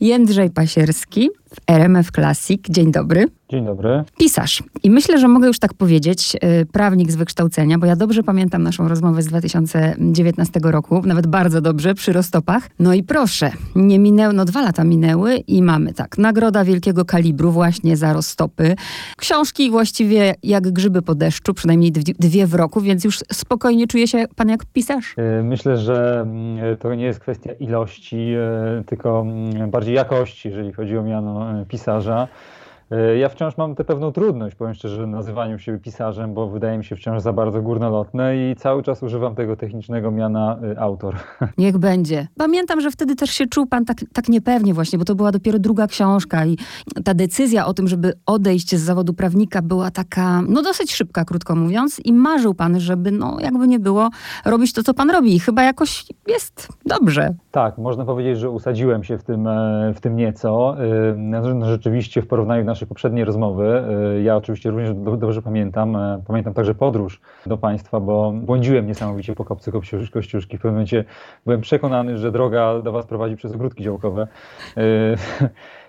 Jędrzej 0.00 0.50
Pasierski 0.50 1.30
w 1.54 1.70
RMF 1.70 2.10
Classic. 2.10 2.62
Dzień 2.68 2.92
dobry. 2.92 3.26
Dzień 3.48 3.64
dobry. 3.64 4.04
Pisarz. 4.18 4.62
I 4.82 4.90
myślę, 4.90 5.18
że 5.18 5.28
mogę 5.28 5.46
już 5.46 5.58
tak 5.58 5.74
powiedzieć, 5.74 6.36
y, 6.62 6.66
prawnik 6.66 7.12
z 7.12 7.16
wykształcenia, 7.16 7.78
bo 7.78 7.86
ja 7.86 7.96
dobrze 7.96 8.22
pamiętam 8.22 8.62
naszą 8.62 8.88
rozmowę 8.88 9.22
z 9.22 9.26
2019 9.26 10.60
roku, 10.62 11.02
nawet 11.06 11.26
bardzo 11.26 11.60
dobrze, 11.60 11.94
przy 11.94 12.12
Rostopach. 12.12 12.68
No 12.78 12.94
i 12.94 13.02
proszę, 13.02 13.50
nie 13.76 13.98
minęły, 13.98 14.34
no 14.34 14.44
dwa 14.44 14.62
lata 14.62 14.84
minęły 14.84 15.36
i 15.36 15.62
mamy 15.62 15.94
tak, 15.94 16.18
nagroda 16.18 16.64
wielkiego 16.64 17.04
kalibru 17.04 17.50
właśnie 17.50 17.96
za 17.96 18.12
Rostopy. 18.12 18.76
Książki 19.16 19.70
właściwie 19.70 20.34
jak 20.42 20.72
grzyby 20.72 21.02
po 21.02 21.14
deszczu, 21.14 21.54
przynajmniej 21.54 21.92
dwie 21.92 22.46
w 22.46 22.54
roku, 22.54 22.80
więc 22.80 23.04
już 23.04 23.18
spokojnie 23.32 23.86
czuje 23.86 24.08
się 24.08 24.24
pan 24.36 24.48
jak 24.48 24.64
pisarz? 24.64 25.14
Y, 25.18 25.42
myślę, 25.42 25.78
że 25.78 26.20
mm, 26.20 26.76
to 26.76 26.94
nie 26.94 27.04
jest 27.04 27.20
kwestia 27.20 27.52
ilości, 27.52 28.34
y, 28.80 28.84
tylko 28.84 29.20
mm, 29.20 29.70
bardziej 29.70 29.94
jakości, 29.94 30.48
jeżeli 30.48 30.72
chodzi 30.72 30.96
o 30.96 31.02
miano 31.02 31.37
pisarza. 31.68 32.28
E, 32.90 33.18
ja 33.18 33.28
wciąż 33.28 33.56
mam 33.56 33.74
tę 33.74 33.84
pewną 33.84 34.12
trudność, 34.12 34.56
powiem 34.56 34.74
szczerze, 34.74 35.06
nazywaniu 35.06 35.58
się 35.58 35.78
pisarzem, 35.78 36.34
bo 36.34 36.48
wydaje 36.48 36.78
mi 36.78 36.84
się 36.84 36.96
wciąż 36.96 37.22
za 37.22 37.32
bardzo 37.32 37.62
górnolotne 37.62 38.36
i 38.36 38.56
cały 38.56 38.82
czas 38.82 39.02
używam 39.02 39.34
tego 39.34 39.56
technicznego 39.56 40.10
miana 40.10 40.58
y, 40.72 40.78
autor. 40.80 41.16
Niech 41.58 41.78
będzie. 41.78 42.28
Pamiętam, 42.36 42.80
że 42.80 42.90
wtedy 42.90 43.16
też 43.16 43.30
się 43.30 43.46
czuł 43.46 43.66
pan 43.66 43.84
tak, 43.84 43.96
tak 44.12 44.28
niepewnie 44.28 44.74
właśnie, 44.74 44.98
bo 44.98 45.04
to 45.04 45.14
była 45.14 45.32
dopiero 45.32 45.58
druga 45.58 45.86
książka 45.86 46.46
i 46.46 46.58
ta 47.04 47.14
decyzja 47.14 47.66
o 47.66 47.74
tym, 47.74 47.88
żeby 47.88 48.12
odejść 48.26 48.76
z 48.76 48.80
zawodu 48.80 49.14
prawnika 49.14 49.62
była 49.62 49.90
taka, 49.90 50.42
no 50.48 50.62
dosyć 50.62 50.94
szybka, 50.94 51.24
krótko 51.24 51.56
mówiąc 51.56 52.00
i 52.04 52.12
marzył 52.12 52.54
pan, 52.54 52.80
żeby, 52.80 53.10
no 53.10 53.36
jakby 53.40 53.68
nie 53.68 53.78
było, 53.78 54.10
robić 54.44 54.72
to, 54.72 54.82
co 54.82 54.94
pan 54.94 55.10
robi 55.10 55.34
i 55.34 55.40
chyba 55.40 55.62
jakoś 55.62 56.06
jest 56.28 56.68
dobrze. 56.86 57.34
Tak, 57.50 57.78
można 57.78 58.04
powiedzieć, 58.04 58.38
że 58.38 58.50
usadziłem 58.50 59.04
się 59.04 59.18
w 59.18 59.22
tym, 59.22 59.46
e, 59.46 59.92
w 59.94 60.00
tym 60.00 60.16
nieco. 60.16 60.76
Y, 60.84 61.14
no, 61.16 61.66
rzeczywiście 61.66 62.22
w 62.22 62.26
porównaniu 62.26 62.62
do 62.62 62.66
naszej 62.66 62.88
poprzedniej 62.88 63.24
rozmowy, 63.24 63.84
y, 64.18 64.22
ja 64.22 64.36
oczywiście 64.36 64.70
również 64.70 64.94
dobrze 65.18 65.42
pamiętam, 65.42 65.96
e, 65.96 66.22
pamiętam 66.26 66.54
także 66.54 66.74
podróż 66.74 67.20
do 67.46 67.58
Państwa, 67.58 68.00
bo 68.00 68.32
błądziłem 68.34 68.86
niesamowicie 68.86 69.34
po 69.34 69.44
kopcu 69.44 69.72
Kościuszki. 70.12 70.58
W 70.58 70.60
pewnym 70.60 70.74
momencie 70.74 71.04
byłem 71.46 71.60
przekonany, 71.60 72.18
że 72.18 72.32
droga 72.32 72.82
do 72.82 72.92
Was 72.92 73.06
prowadzi 73.06 73.36
przez 73.36 73.52
ogródki 73.52 73.84
działkowe. 73.84 74.26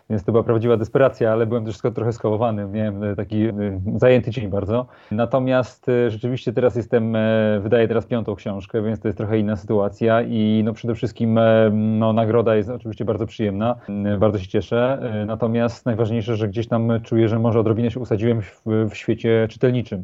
Więc 0.10 0.24
to 0.24 0.32
była 0.32 0.44
prawdziwa 0.44 0.78
desperacja, 0.78 1.32
ale 1.32 1.46
byłem 1.46 1.66
też 1.66 1.78
trochę 1.78 2.14
skołowany, 2.14 2.68
miałem 2.68 3.04
e, 3.04 3.16
taki 3.16 3.46
e, 3.46 3.54
zajęty 3.96 4.32
dzień 4.32 4.48
bardzo. 4.48 4.86
Natomiast 5.12 5.90
e, 5.90 6.10
rzeczywiście 6.10 6.54
teraz 6.54 6.76
jestem, 6.76 7.18
wydaję 7.62 7.88
teraz 7.88 8.06
piątą 8.06 8.36
książkę, 8.36 8.82
więc 8.82 9.00
to 9.00 9.08
jest 9.08 9.18
trochę 9.18 9.40
inna 9.40 9.56
sytuacja 9.56 10.22
i 10.22 10.62
no 10.66 10.74
przede 10.74 10.96
wszystkim 10.96 11.40
no, 11.72 12.14
nagroda 12.14 12.56
jest 12.56 12.70
oczywiście 12.70 13.06
bardzo 13.06 13.26
przyjemna, 13.26 13.76
bardzo 14.20 14.40
się 14.40 14.48
cieszę, 14.48 15.02
natomiast 15.28 15.86
najważniejsze, 15.86 16.36
że 16.36 16.48
gdzieś 16.48 16.68
tam 16.68 16.92
czuję, 17.04 17.30
że 17.30 17.40
może 17.40 17.60
odrobinę 17.60 17.92
się 17.92 18.00
usadziłem 18.00 18.42
w, 18.42 18.62
w 18.90 18.96
świecie 18.96 19.48
czytelniczym 19.50 20.04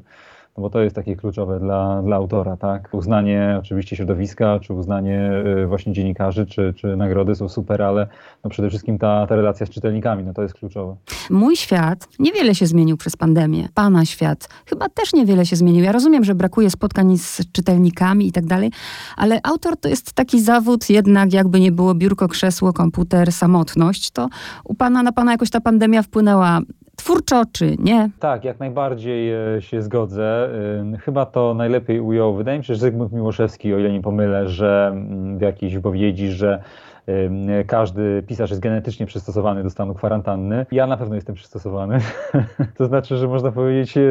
no 0.57 0.61
bo 0.61 0.69
to 0.69 0.81
jest 0.81 0.95
takie 0.95 1.15
kluczowe 1.15 1.59
dla, 1.59 2.01
dla 2.01 2.15
autora, 2.15 2.57
tak? 2.57 2.89
Uznanie 2.91 3.55
oczywiście 3.59 3.95
środowiska, 3.95 4.59
czy 4.59 4.73
uznanie 4.73 5.31
y, 5.63 5.67
właśnie 5.67 5.93
dziennikarzy, 5.93 6.45
czy, 6.45 6.73
czy 6.77 6.95
nagrody 6.95 7.35
są 7.35 7.49
super, 7.49 7.81
ale 7.81 8.07
no 8.43 8.49
przede 8.49 8.69
wszystkim 8.69 8.97
ta, 8.97 9.27
ta 9.27 9.35
relacja 9.35 9.65
z 9.65 9.69
czytelnikami, 9.69 10.23
no 10.23 10.33
to 10.33 10.41
jest 10.41 10.53
kluczowe. 10.53 10.95
Mój 11.29 11.55
świat 11.55 12.07
niewiele 12.19 12.55
się 12.55 12.65
zmienił 12.65 12.97
przez 12.97 13.17
pandemię. 13.17 13.69
Pana 13.73 14.05
świat 14.05 14.49
chyba 14.65 14.89
też 14.89 15.13
niewiele 15.13 15.45
się 15.45 15.55
zmienił. 15.55 15.83
Ja 15.83 15.91
rozumiem, 15.91 16.23
że 16.23 16.35
brakuje 16.35 16.69
spotkań 16.69 17.17
z 17.17 17.41
czytelnikami 17.51 18.27
i 18.27 18.31
tak 18.31 18.45
dalej, 18.45 18.71
ale 19.17 19.39
autor 19.43 19.77
to 19.77 19.89
jest 19.89 20.13
taki 20.13 20.41
zawód 20.41 20.89
jednak, 20.89 21.33
jakby 21.33 21.59
nie 21.59 21.71
było 21.71 21.95
biurko, 21.95 22.27
krzesło, 22.27 22.73
komputer, 22.73 23.31
samotność, 23.31 24.11
to 24.11 24.29
u 24.63 24.75
pana, 24.75 25.03
na 25.03 25.11
pana 25.11 25.31
jakoś 25.31 25.49
ta 25.49 25.61
pandemia 25.61 26.01
wpłynęła 26.01 26.61
twórczo, 26.95 27.43
czy 27.51 27.75
nie? 27.79 28.09
Tak, 28.19 28.43
jak 28.43 28.59
najbardziej 28.59 29.33
e, 29.55 29.61
się 29.61 29.81
zgodzę. 29.81 30.49
E, 30.93 30.97
chyba 30.97 31.25
to 31.25 31.53
najlepiej 31.53 31.99
ujął, 31.99 32.35
wydaje 32.35 32.57
mi 32.57 32.63
się, 32.63 32.73
że 32.73 32.79
Zygmunt 32.79 33.13
Miłoszewski, 33.13 33.73
o 33.73 33.79
ile 33.79 33.91
nie 33.91 34.01
pomylę, 34.01 34.47
że 34.47 34.87
mm, 34.91 35.37
w 35.37 35.41
jakiejś 35.41 35.73
wypowiedzi, 35.75 36.31
że 36.31 36.63
każdy 37.67 38.23
pisarz 38.27 38.49
jest 38.49 38.61
genetycznie 38.61 39.05
przystosowany 39.05 39.63
do 39.63 39.69
stanu 39.69 39.93
kwarantanny. 39.93 40.65
Ja 40.71 40.87
na 40.87 40.97
pewno 40.97 41.15
jestem 41.15 41.35
przystosowany. 41.35 41.97
to 42.77 42.85
znaczy, 42.85 43.17
że 43.17 43.27
można 43.27 43.51
powiedzieć, 43.51 43.97
e, 43.97 44.01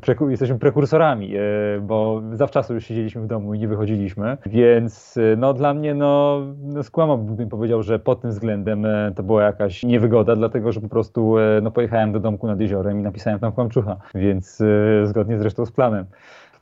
preku 0.00 0.30
jesteśmy 0.30 0.58
prekursorami, 0.58 1.32
bo 1.80 2.22
zawczasu 2.32 2.74
już 2.74 2.84
siedzieliśmy 2.84 3.22
w 3.22 3.26
domu 3.26 3.54
i 3.54 3.58
nie 3.58 3.68
wychodziliśmy, 3.68 4.36
więc 4.46 5.18
no, 5.36 5.54
dla 5.54 5.74
mnie 5.74 5.94
no, 5.94 6.40
no 6.62 6.82
skłamałbym 6.82 7.48
powiedział, 7.48 7.82
że 7.82 7.98
pod 7.98 8.20
tym 8.20 8.30
względem 8.30 8.86
to 9.16 9.22
była 9.22 9.42
jakaś 9.42 9.82
niewygoda, 9.82 10.36
dlatego 10.36 10.72
że 10.72 10.80
po 10.80 10.88
prostu 10.88 11.34
no, 11.62 11.70
pojechałem 11.70 12.12
do 12.12 12.20
domku 12.20 12.46
nad 12.46 12.60
jeziorem 12.60 13.00
i 13.00 13.02
napisałem 13.02 13.38
tam 13.38 13.52
kłamczucha, 13.52 13.96
więc 14.14 14.62
zgodnie 15.04 15.38
zresztą 15.38 15.66
z 15.66 15.72
planem. 15.72 16.06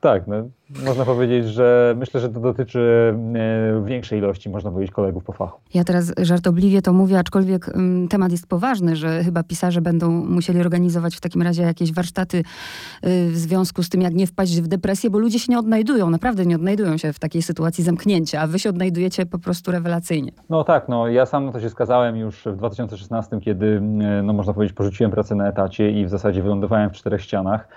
Tak, 0.04 0.26
no, 0.26 0.36
można 0.84 1.04
powiedzieć, 1.04 1.48
że 1.48 1.94
myślę, 1.98 2.20
że 2.20 2.28
to 2.28 2.40
dotyczy 2.40 3.14
e, 3.34 3.84
większej 3.84 4.18
ilości, 4.18 4.50
można 4.50 4.70
powiedzieć, 4.70 4.94
kolegów 4.94 5.24
po 5.24 5.32
fachu. 5.32 5.60
Ja 5.74 5.84
teraz 5.84 6.12
żartobliwie 6.18 6.82
to 6.82 6.92
mówię, 6.92 7.18
aczkolwiek 7.18 7.68
um, 7.74 8.08
temat 8.08 8.32
jest 8.32 8.46
poważny, 8.46 8.96
że 8.96 9.24
chyba 9.24 9.42
pisarze 9.42 9.80
będą 9.80 10.10
musieli 10.10 10.60
organizować 10.60 11.16
w 11.16 11.20
takim 11.20 11.42
razie 11.42 11.62
jakieś 11.62 11.92
warsztaty 11.92 12.38
y, 12.38 12.42
w 13.30 13.36
związku 13.36 13.82
z 13.82 13.88
tym, 13.88 14.02
jak 14.02 14.14
nie 14.14 14.26
wpaść 14.26 14.60
w 14.60 14.68
depresję, 14.68 15.10
bo 15.10 15.18
ludzie 15.18 15.38
się 15.38 15.52
nie 15.52 15.58
odnajdują, 15.58 16.10
naprawdę 16.10 16.46
nie 16.46 16.56
odnajdują 16.56 16.96
się 16.96 17.12
w 17.12 17.18
takiej 17.18 17.42
sytuacji 17.42 17.84
zamknięcia, 17.84 18.40
a 18.40 18.46
wy 18.46 18.58
się 18.58 18.68
odnajdujecie 18.68 19.26
po 19.26 19.38
prostu 19.38 19.72
rewelacyjnie. 19.72 20.32
No 20.50 20.64
tak, 20.64 20.88
no 20.88 21.08
ja 21.08 21.26
sam 21.26 21.46
na 21.46 21.52
to 21.52 21.60
się 21.60 21.70
skazałem 21.70 22.16
już 22.16 22.44
w 22.46 22.56
2016, 22.56 23.40
kiedy, 23.40 23.80
no 24.22 24.32
można 24.32 24.52
powiedzieć, 24.54 24.76
porzuciłem 24.76 25.10
pracę 25.10 25.34
na 25.34 25.48
etacie 25.48 25.90
i 25.90 26.06
w 26.06 26.08
zasadzie 26.08 26.42
wylądowałem 26.42 26.90
w 26.90 26.92
czterech 26.92 27.22
ścianach. 27.22 27.68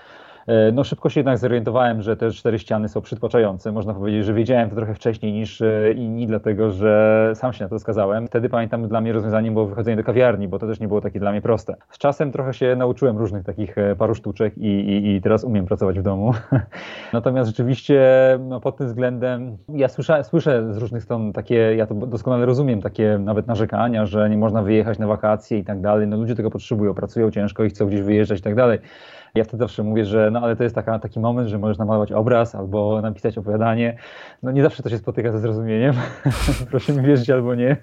E, 0.48 0.72
no 0.72 0.84
szybko 0.84 1.08
się 1.08 1.20
jednak 1.20 1.38
zorientowałem, 1.38 2.02
że 2.02 2.16
te 2.16 2.30
cztery 2.30 2.58
ściany 2.58 2.88
są 2.88 3.00
przytłaczające. 3.00 3.72
Można 3.72 3.94
powiedzieć, 3.94 4.24
że 4.24 4.34
wiedziałem 4.34 4.70
to 4.70 4.76
trochę 4.76 4.94
wcześniej 4.94 5.32
niż 5.32 5.60
e, 5.60 5.92
inni, 5.92 6.26
dlatego 6.26 6.70
że 6.70 7.32
sam 7.34 7.52
się 7.52 7.64
na 7.64 7.70
to 7.70 7.78
skazałem. 7.78 8.26
Wtedy 8.26 8.48
pamiętam, 8.48 8.88
dla 8.88 9.00
mnie 9.00 9.12
rozwiązaniem 9.12 9.54
było 9.54 9.66
wychodzenie 9.66 9.96
do 9.96 10.04
kawiarni, 10.04 10.48
bo 10.48 10.58
to 10.58 10.66
też 10.66 10.80
nie 10.80 10.88
było 10.88 11.00
takie 11.00 11.20
dla 11.20 11.30
mnie 11.30 11.42
proste. 11.42 11.76
Z 11.90 11.98
czasem 11.98 12.32
trochę 12.32 12.54
się 12.54 12.76
nauczyłem 12.76 13.18
różnych 13.18 13.44
takich 13.44 13.78
e, 13.78 13.96
paru 13.96 14.14
sztuczek 14.14 14.58
i, 14.58 14.66
i, 14.66 15.16
i 15.16 15.20
teraz 15.20 15.44
umiem 15.44 15.66
pracować 15.66 15.98
w 15.98 16.02
domu. 16.02 16.32
Natomiast 17.12 17.48
rzeczywiście 17.48 18.00
no, 18.40 18.60
pod 18.60 18.76
tym 18.76 18.86
względem 18.86 19.56
ja 19.68 19.88
słyszę, 19.88 20.24
słyszę 20.24 20.74
z 20.74 20.76
różnych 20.76 21.02
stron 21.02 21.32
takie, 21.32 21.54
ja 21.54 21.86
to 21.86 21.94
doskonale 21.94 22.46
rozumiem, 22.46 22.82
takie 22.82 23.18
nawet 23.18 23.46
narzekania, 23.46 24.06
że 24.06 24.30
nie 24.30 24.38
można 24.38 24.62
wyjechać 24.62 24.98
na 24.98 25.06
wakacje 25.06 25.58
i 25.58 25.64
tak 25.64 25.80
dalej. 25.80 26.06
No 26.06 26.16
ludzie 26.16 26.34
tego 26.34 26.50
potrzebują, 26.50 26.94
pracują 26.94 27.30
ciężko 27.30 27.64
i 27.64 27.70
chcą 27.70 27.86
gdzieś 27.86 28.00
wyjeżdżać 28.00 28.38
i 28.38 28.42
tak 28.42 28.54
dalej. 28.54 28.78
Ja 29.34 29.44
wtedy 29.44 29.58
zawsze 29.58 29.82
mówię, 29.82 30.04
że 30.04 30.30
no 30.30 30.40
ale 30.40 30.56
to 30.56 30.62
jest 30.62 30.74
taka, 30.74 30.98
taki 30.98 31.20
moment, 31.20 31.48
że 31.48 31.58
możesz 31.58 31.78
namalować 31.78 32.12
obraz 32.12 32.54
albo 32.54 33.00
napisać 33.02 33.38
opowiadanie. 33.38 33.96
No 34.42 34.52
nie 34.52 34.62
zawsze 34.62 34.82
to 34.82 34.88
się 34.88 34.98
spotyka 34.98 35.32
ze 35.32 35.38
zrozumieniem. 35.38 35.94
Proszę 36.70 36.92
mi 36.92 37.02
wierzyć 37.02 37.30
albo 37.30 37.54
nie 37.54 37.76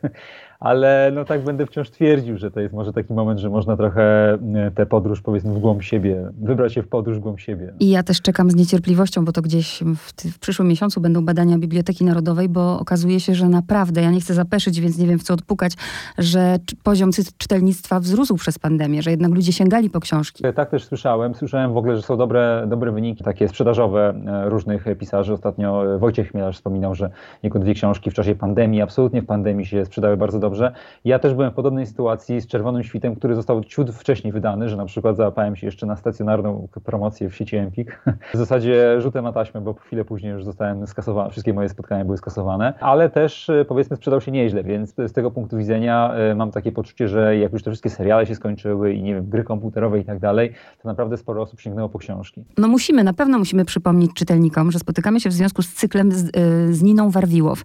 ale 0.59 1.11
no 1.15 1.25
tak 1.25 1.43
będę 1.43 1.65
wciąż 1.65 1.89
twierdził, 1.89 2.37
że 2.37 2.51
to 2.51 2.59
jest 2.59 2.73
może 2.73 2.93
taki 2.93 3.13
moment, 3.13 3.39
że 3.39 3.49
można 3.49 3.77
trochę 3.77 4.33
e, 4.33 4.71
tę 4.75 4.85
podróż 4.85 5.21
powiedzmy 5.21 5.53
w 5.53 5.59
głąb 5.59 5.83
siebie, 5.83 6.31
wybrać 6.41 6.73
się 6.73 6.83
w 6.83 6.87
podróż 6.87 7.17
w 7.17 7.19
głąb 7.19 7.39
siebie. 7.39 7.73
I 7.79 7.89
ja 7.89 8.03
też 8.03 8.21
czekam 8.21 8.51
z 8.51 8.55
niecierpliwością, 8.55 9.25
bo 9.25 9.31
to 9.31 9.41
gdzieś 9.41 9.83
w, 9.83 10.31
w 10.31 10.39
przyszłym 10.39 10.67
miesiącu 10.67 11.01
będą 11.01 11.25
badania 11.25 11.57
Biblioteki 11.57 12.05
Narodowej, 12.05 12.49
bo 12.49 12.79
okazuje 12.79 13.19
się, 13.19 13.35
że 13.35 13.49
naprawdę, 13.49 14.01
ja 14.01 14.11
nie 14.11 14.19
chcę 14.19 14.33
zapeszyć, 14.33 14.81
więc 14.81 14.97
nie 14.97 15.07
wiem 15.07 15.19
w 15.19 15.23
co 15.23 15.33
odpukać, 15.33 15.73
że 16.17 16.57
poziom 16.83 17.09
czytelnictwa 17.37 17.99
wzrósł 17.99 18.35
przez 18.35 18.59
pandemię, 18.59 19.01
że 19.01 19.11
jednak 19.11 19.31
ludzie 19.31 19.53
sięgali 19.53 19.89
po 19.89 19.99
książki. 19.99 20.47
E, 20.47 20.53
tak 20.53 20.69
też 20.69 20.85
słyszałem. 20.85 21.35
Słyszałem 21.45 21.73
w 21.73 21.77
ogóle, 21.77 21.95
że 21.95 22.01
są 22.01 22.17
dobre, 22.17 22.65
dobre 22.67 22.91
wyniki 22.91 23.23
takie 23.23 23.47
sprzedażowe 23.47 24.13
e, 24.27 24.49
różnych 24.49 24.85
pisarzy. 24.99 25.33
Ostatnio 25.33 25.83
Wojciech 25.99 26.31
Chmielarz 26.31 26.55
wspominał, 26.55 26.95
że 26.95 27.09
jego 27.43 27.59
dwie 27.59 27.73
książki 27.73 28.11
w 28.11 28.13
czasie 28.13 28.35
pandemii, 28.35 28.81
absolutnie 28.81 29.21
w 29.21 29.25
pandemii 29.25 29.65
się 29.65 29.85
sprzedały 29.85 30.17
bardzo 30.17 30.39
dobrze. 30.39 30.71
Ja 31.05 31.19
też 31.19 31.33
byłem 31.33 31.51
w 31.51 31.53
podobnej 31.53 31.85
sytuacji 31.85 32.41
z 32.41 32.47
Czerwonym 32.47 32.83
Świtem, 32.83 33.15
który 33.15 33.35
został 33.35 33.63
ciut 33.63 33.91
wcześniej 33.91 34.33
wydany, 34.33 34.69
że 34.69 34.77
na 34.77 34.85
przykład 34.85 35.15
załapałem 35.15 35.55
się 35.55 35.67
jeszcze 35.67 35.85
na 35.85 35.95
stacjonarną 35.95 36.67
promocję 36.85 37.29
w 37.29 37.35
sieci 37.35 37.57
Empik. 37.57 38.03
W 38.33 38.37
zasadzie 38.37 39.01
rzutem 39.01 39.23
na 39.23 39.31
taśmę, 39.31 39.61
bo 39.61 39.73
chwilę 39.73 40.05
później 40.05 40.31
już 40.31 40.43
zostałem 40.43 40.87
skasowany, 40.87 41.29
wszystkie 41.29 41.53
moje 41.53 41.69
spotkania 41.69 42.05
były 42.05 42.17
skasowane, 42.17 42.73
ale 42.79 43.09
też 43.09 43.49
e, 43.49 43.65
powiedzmy 43.65 43.95
sprzedał 43.95 44.21
się 44.21 44.31
nieźle, 44.31 44.63
więc 44.63 44.95
z 44.97 45.13
tego 45.13 45.31
punktu 45.31 45.57
widzenia 45.57 46.13
e, 46.13 46.35
mam 46.35 46.51
takie 46.51 46.71
poczucie, 46.71 47.07
że 47.07 47.37
jak 47.37 47.53
już 47.53 47.63
te 47.63 47.71
wszystkie 47.71 47.89
seriale 47.89 48.25
się 48.25 48.35
skończyły 48.35 48.93
i 48.93 49.03
nie 49.03 49.15
wiem, 49.15 49.29
gry 49.29 49.43
komputerowe 49.43 49.99
i 49.99 50.05
tak 50.05 50.19
dalej, 50.19 50.53
to 50.81 50.87
naprawdę 50.87 51.17
sporo 51.25 51.41
osób 51.41 51.61
sięgnęło 51.61 51.89
po 51.89 51.99
książki. 51.99 52.45
No 52.57 52.67
musimy, 52.67 53.03
na 53.03 53.13
pewno 53.13 53.39
musimy 53.39 53.65
przypomnieć 53.65 54.11
czytelnikom, 54.13 54.71
że 54.71 54.79
spotykamy 54.79 55.19
się 55.19 55.29
w 55.29 55.33
związku 55.33 55.61
z 55.61 55.73
cyklem 55.73 56.11
z, 56.11 56.23
e, 56.23 56.73
z 56.73 56.81
Niną 56.81 57.09
Warwiłow 57.09 57.63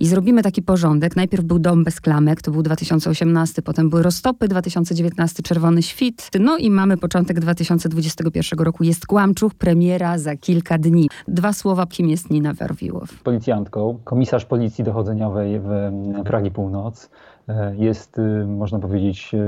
i 0.00 0.06
zrobimy 0.06 0.42
taki 0.42 0.62
porządek. 0.62 1.16
Najpierw 1.16 1.44
był 1.44 1.58
Dom 1.58 1.84
bez 1.84 2.00
klamek, 2.00 2.42
to 2.42 2.50
był 2.50 2.62
2018, 2.62 3.62
potem 3.62 3.90
były 3.90 4.02
Roztopy, 4.02 4.48
2019 4.48 5.42
Czerwony 5.42 5.82
Świt, 5.82 6.30
no 6.40 6.56
i 6.56 6.70
mamy 6.70 6.96
początek 6.96 7.40
2021 7.40 8.58
roku. 8.58 8.84
Jest 8.84 9.06
Kłamczuch, 9.06 9.54
premiera 9.54 10.18
za 10.18 10.36
kilka 10.36 10.78
dni. 10.78 11.08
Dwa 11.28 11.52
słowa, 11.52 11.86
kim 11.86 12.08
jest 12.08 12.30
Nina 12.30 12.52
Werwiłow? 12.52 13.22
Policjantką, 13.22 13.98
komisarz 14.04 14.44
policji 14.44 14.84
dochodzeniowej 14.84 15.60
w 15.60 15.92
Pragi 16.24 16.50
Północ, 16.50 17.10
jest, 17.76 18.18
y, 18.18 18.46
można 18.46 18.78
powiedzieć, 18.78 19.34
y, 19.34 19.38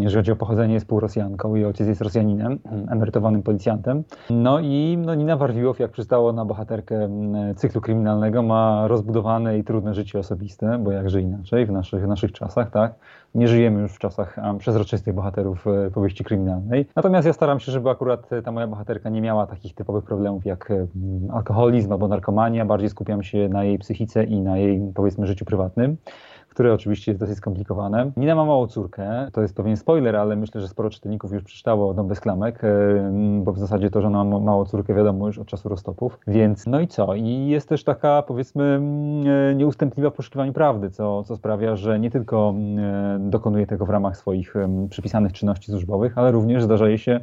jeżeli 0.00 0.16
chodzi 0.16 0.32
o 0.32 0.36
pochodzenie, 0.36 0.74
jest 0.74 0.86
półrosjanką. 0.86 1.54
Jej 1.54 1.64
ojciec 1.64 1.88
jest 1.88 2.00
Rosjaninem, 2.00 2.58
emerytowanym 2.92 3.42
policjantem. 3.42 4.04
No 4.30 4.58
i 4.60 4.98
no, 5.06 5.14
Nina 5.14 5.36
Warwiłow, 5.36 5.78
jak 5.78 5.90
przystało 5.90 6.32
na 6.32 6.44
bohaterkę 6.44 7.08
cyklu 7.56 7.80
kryminalnego, 7.80 8.42
ma 8.42 8.88
rozbudowane 8.88 9.58
i 9.58 9.64
trudne 9.64 9.94
życie 9.94 10.18
osobiste, 10.18 10.78
bo 10.78 10.92
jakże 10.92 11.20
inaczej 11.20 11.66
w 11.66 11.70
naszych, 11.72 12.04
w 12.04 12.08
naszych 12.08 12.32
czasach, 12.32 12.70
tak? 12.70 12.94
Nie 13.34 13.48
żyjemy 13.48 13.80
już 13.80 13.92
w 13.92 13.98
czasach 13.98 14.36
przezroczystych 14.58 15.14
bohaterów 15.14 15.66
e, 15.66 15.90
powieści 15.90 16.24
kryminalnej. 16.24 16.86
Natomiast 16.96 17.26
ja 17.26 17.32
staram 17.32 17.60
się, 17.60 17.72
żeby 17.72 17.90
akurat 17.90 18.30
ta 18.44 18.52
moja 18.52 18.66
bohaterka 18.66 19.10
nie 19.10 19.20
miała 19.20 19.46
takich 19.46 19.74
typowych 19.74 20.04
problemów 20.04 20.46
jak 20.46 20.72
alkoholizm 21.32 21.92
albo 21.92 22.08
narkomania. 22.08 22.64
Bardziej 22.64 22.88
skupiam 22.88 23.22
się 23.22 23.48
na 23.48 23.64
jej 23.64 23.78
psychice 23.78 24.24
i 24.24 24.40
na 24.40 24.58
jej, 24.58 24.92
powiedzmy, 24.94 25.26
życiu 25.26 25.44
prywatnym 25.44 25.96
które 26.60 26.74
oczywiście 26.74 27.10
jest 27.10 27.20
dosyć 27.20 27.36
skomplikowane. 27.36 28.10
Nina 28.16 28.34
ma 28.34 28.44
małą 28.44 28.66
córkę, 28.66 29.28
to 29.32 29.42
jest 29.42 29.56
pewien 29.56 29.76
spoiler, 29.76 30.16
ale 30.16 30.36
myślę, 30.36 30.60
że 30.60 30.68
sporo 30.68 30.90
czytelników 30.90 31.32
już 31.32 31.42
przeczytało 31.42 31.94
Dom 31.94 32.08
bez 32.08 32.20
klamek, 32.20 32.64
e, 32.64 32.68
bo 33.42 33.52
w 33.52 33.58
zasadzie 33.58 33.90
to, 33.90 34.00
że 34.00 34.06
ona 34.06 34.24
ma 34.24 34.40
małą 34.40 34.64
córkę 34.64 34.94
wiadomo 34.94 35.26
już 35.26 35.38
od 35.38 35.46
czasu 35.46 35.68
roztopów, 35.68 36.18
więc 36.26 36.66
no 36.66 36.80
i 36.80 36.88
co? 36.88 37.14
I 37.14 37.46
jest 37.46 37.68
też 37.68 37.84
taka 37.84 38.22
powiedzmy 38.22 38.64
mm, 38.64 39.50
e, 39.50 39.54
nieustępliwa 39.54 40.10
w 40.10 40.14
poszukiwaniu 40.14 40.52
prawdy, 40.52 40.90
co, 40.90 41.22
co 41.24 41.36
sprawia, 41.36 41.76
że 41.76 42.00
nie 42.00 42.10
tylko 42.10 42.50
mm, 42.56 42.78
e, 43.26 43.30
dokonuje 43.30 43.66
tego 43.66 43.86
w 43.86 43.90
ramach 43.90 44.16
swoich 44.16 44.54
przypisanych 44.90 45.32
czynności 45.32 45.70
służbowych, 45.70 46.18
ale 46.18 46.30
również 46.30 46.64
zdarza 46.64 46.88
jej 46.88 46.98
się 46.98 47.20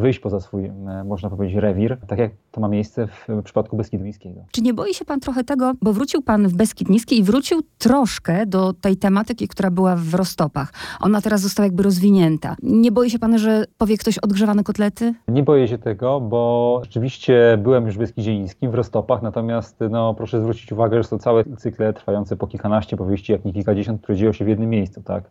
wyjść 0.00 0.18
poza 0.18 0.40
swój, 0.40 0.64
e, 0.64 1.04
można 1.04 1.30
powiedzieć, 1.30 1.56
rewir, 1.56 1.98
tak 2.06 2.18
jak 2.18 2.32
to 2.50 2.60
ma 2.60 2.68
miejsce 2.68 3.06
w 3.06 3.42
przypadku 3.44 3.76
Beskidu 3.76 4.04
Niskiego. 4.04 4.40
Czy 4.52 4.62
nie 4.62 4.74
boi 4.74 4.94
się 4.94 5.04
pan 5.04 5.20
trochę 5.20 5.44
tego, 5.44 5.72
bo 5.82 5.92
wrócił 5.92 6.22
pan 6.22 6.48
w 6.48 6.54
Beskid 6.54 6.88
Niski 6.88 7.18
i 7.18 7.22
wrócił 7.22 7.62
troszkę 7.78 8.46
do 8.46 8.72
tej 8.72 8.96
tematyki, 8.96 9.48
która 9.48 9.70
była 9.70 9.96
w 9.96 10.14
Rostopach. 10.14 10.72
Ona 11.00 11.20
teraz 11.20 11.40
została 11.40 11.66
jakby 11.66 11.82
rozwinięta. 11.82 12.56
Nie 12.62 12.92
boi 12.92 13.10
się 13.10 13.18
pan, 13.18 13.38
że 13.38 13.64
powie 13.78 13.98
ktoś 13.98 14.18
odgrzewane 14.18 14.64
kotlety? 14.64 15.14
Nie 15.28 15.42
boję 15.42 15.68
się 15.68 15.78
tego, 15.78 16.20
bo 16.20 16.80
rzeczywiście 16.84 17.58
byłem 17.62 17.86
już 17.86 17.94
w 17.94 17.98
Beskidzie 17.98 18.38
Niskim, 18.38 18.70
w 18.70 18.74
Rostopach, 18.74 19.22
natomiast 19.22 19.76
no, 19.90 20.14
proszę 20.14 20.40
zwrócić 20.40 20.72
uwagę, 20.72 21.02
że 21.02 21.08
są 21.08 21.18
całe 21.18 21.44
cykle 21.44 21.92
trwające 21.92 22.36
po 22.36 22.46
kilkanaście 22.46 22.96
powieści, 22.96 23.32
jak 23.32 23.44
nie 23.44 23.52
kilkadziesiąt, 23.52 24.02
które 24.02 24.18
dzieją 24.18 24.32
się 24.32 24.44
w 24.44 24.48
jednym 24.48 24.70
miejscu, 24.70 25.02
tak? 25.02 25.24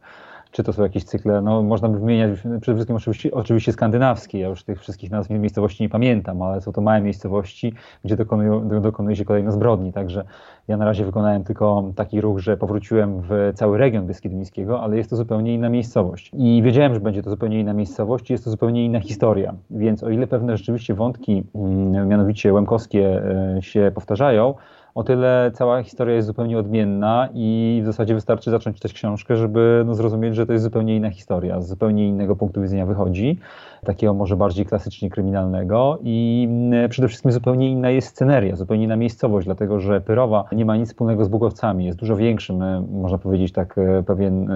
Czy 0.52 0.64
to 0.64 0.74
są 0.74 0.84
jakieś 0.84 1.04
cykle, 1.04 1.42
no 1.42 1.64
można 1.64 1.90
by 1.90 2.00
wymieniać 2.00 2.40
przede 2.40 2.78
wszystkim 2.78 2.96
oczywiście, 2.96 3.32
oczywiście 3.32 3.72
skandynawskie, 3.72 4.40
ja 4.40 4.48
już 4.48 4.64
tych 4.64 4.80
wszystkich 4.80 5.12
nazw 5.12 5.30
miejscowości 5.30 5.84
nie 5.84 5.90
pamiętam, 5.90 6.42
ale 6.42 6.62
są 6.62 6.72
to 6.72 6.82
małe 6.82 7.02
miejscowości, 7.02 7.74
gdzie 8.06 8.16
dokonują, 8.16 8.82
dokonuje 8.82 9.16
się 9.16 9.26
kolejno 9.26 9.52
zbrodni, 9.52 9.94
także 9.94 10.24
ja 10.68 10.78
na 10.78 10.86
razie 10.86 11.06
wykonałem 11.06 11.44
tylko 11.44 11.92
taki 11.96 12.22
ruch, 12.22 12.40
że 12.40 12.58
powróciłem 12.58 13.22
w 13.22 13.52
cały 13.56 13.78
region 13.78 14.08
Beskidu 14.08 14.76
ale 14.76 14.98
jest 14.98 15.10
to 15.10 15.16
zupełnie 15.16 15.54
inna 15.54 15.70
miejscowość. 15.70 16.32
I 16.34 16.62
wiedziałem, 16.64 16.94
że 16.94 17.00
będzie 17.00 17.24
to 17.24 17.30
zupełnie 17.30 17.60
inna 17.60 17.74
miejscowość 17.74 18.30
jest 18.30 18.44
to 18.44 18.50
zupełnie 18.50 18.86
inna 18.86 19.00
historia, 19.00 19.56
więc 19.70 20.04
o 20.04 20.10
ile 20.10 20.28
pewne 20.28 20.58
rzeczywiście 20.58 20.94
wątki, 20.94 21.44
mm, 21.56 22.08
mianowicie 22.08 22.54
łemkowskie 22.54 23.24
e, 23.58 23.62
się 23.62 23.92
powtarzają, 23.96 24.54
o 24.96 25.04
tyle 25.04 25.52
cała 25.54 25.84
historia 25.84 26.16
jest 26.16 26.28
zupełnie 26.28 26.58
odmienna 26.58 27.30
i 27.34 27.80
w 27.84 27.86
zasadzie 27.86 28.14
wystarczy 28.14 28.52
zacząć 28.52 28.76
czytać 28.76 28.94
książkę, 28.94 29.36
żeby 29.36 29.84
no, 29.86 29.96
zrozumieć, 29.96 30.36
że 30.36 30.46
to 30.46 30.54
jest 30.54 30.64
zupełnie 30.64 30.96
inna 30.96 31.10
historia, 31.10 31.62
z 31.62 31.68
zupełnie 31.68 32.08
innego 32.08 32.36
punktu 32.36 32.62
widzenia 32.62 32.86
wychodzi, 32.86 33.40
takiego 33.86 34.14
może 34.14 34.36
bardziej 34.36 34.66
klasycznie 34.66 35.10
kryminalnego 35.10 36.00
i 36.04 36.48
mm, 36.50 36.90
przede 36.90 37.08
wszystkim 37.08 37.32
zupełnie 37.32 37.70
inna 37.70 37.90
jest 37.90 38.08
sceneria, 38.08 38.56
zupełnie 38.56 38.84
inna 38.84 38.96
miejscowość, 38.96 39.46
dlatego 39.46 39.80
że 39.80 40.02
Pyrowa 40.02 40.46
nie 40.52 40.66
ma 40.66 40.78
nic 40.78 40.90
wspólnego 40.90 41.26
z 41.26 41.28
Bugowcami, 41.28 41.86
jest 41.86 41.98
dużo 41.98 42.16
większym, 42.16 42.62
e, 42.62 42.86
można 42.92 43.18
powiedzieć 43.18 43.52
tak, 43.52 43.78
e, 43.78 44.04
pewien, 44.04 44.50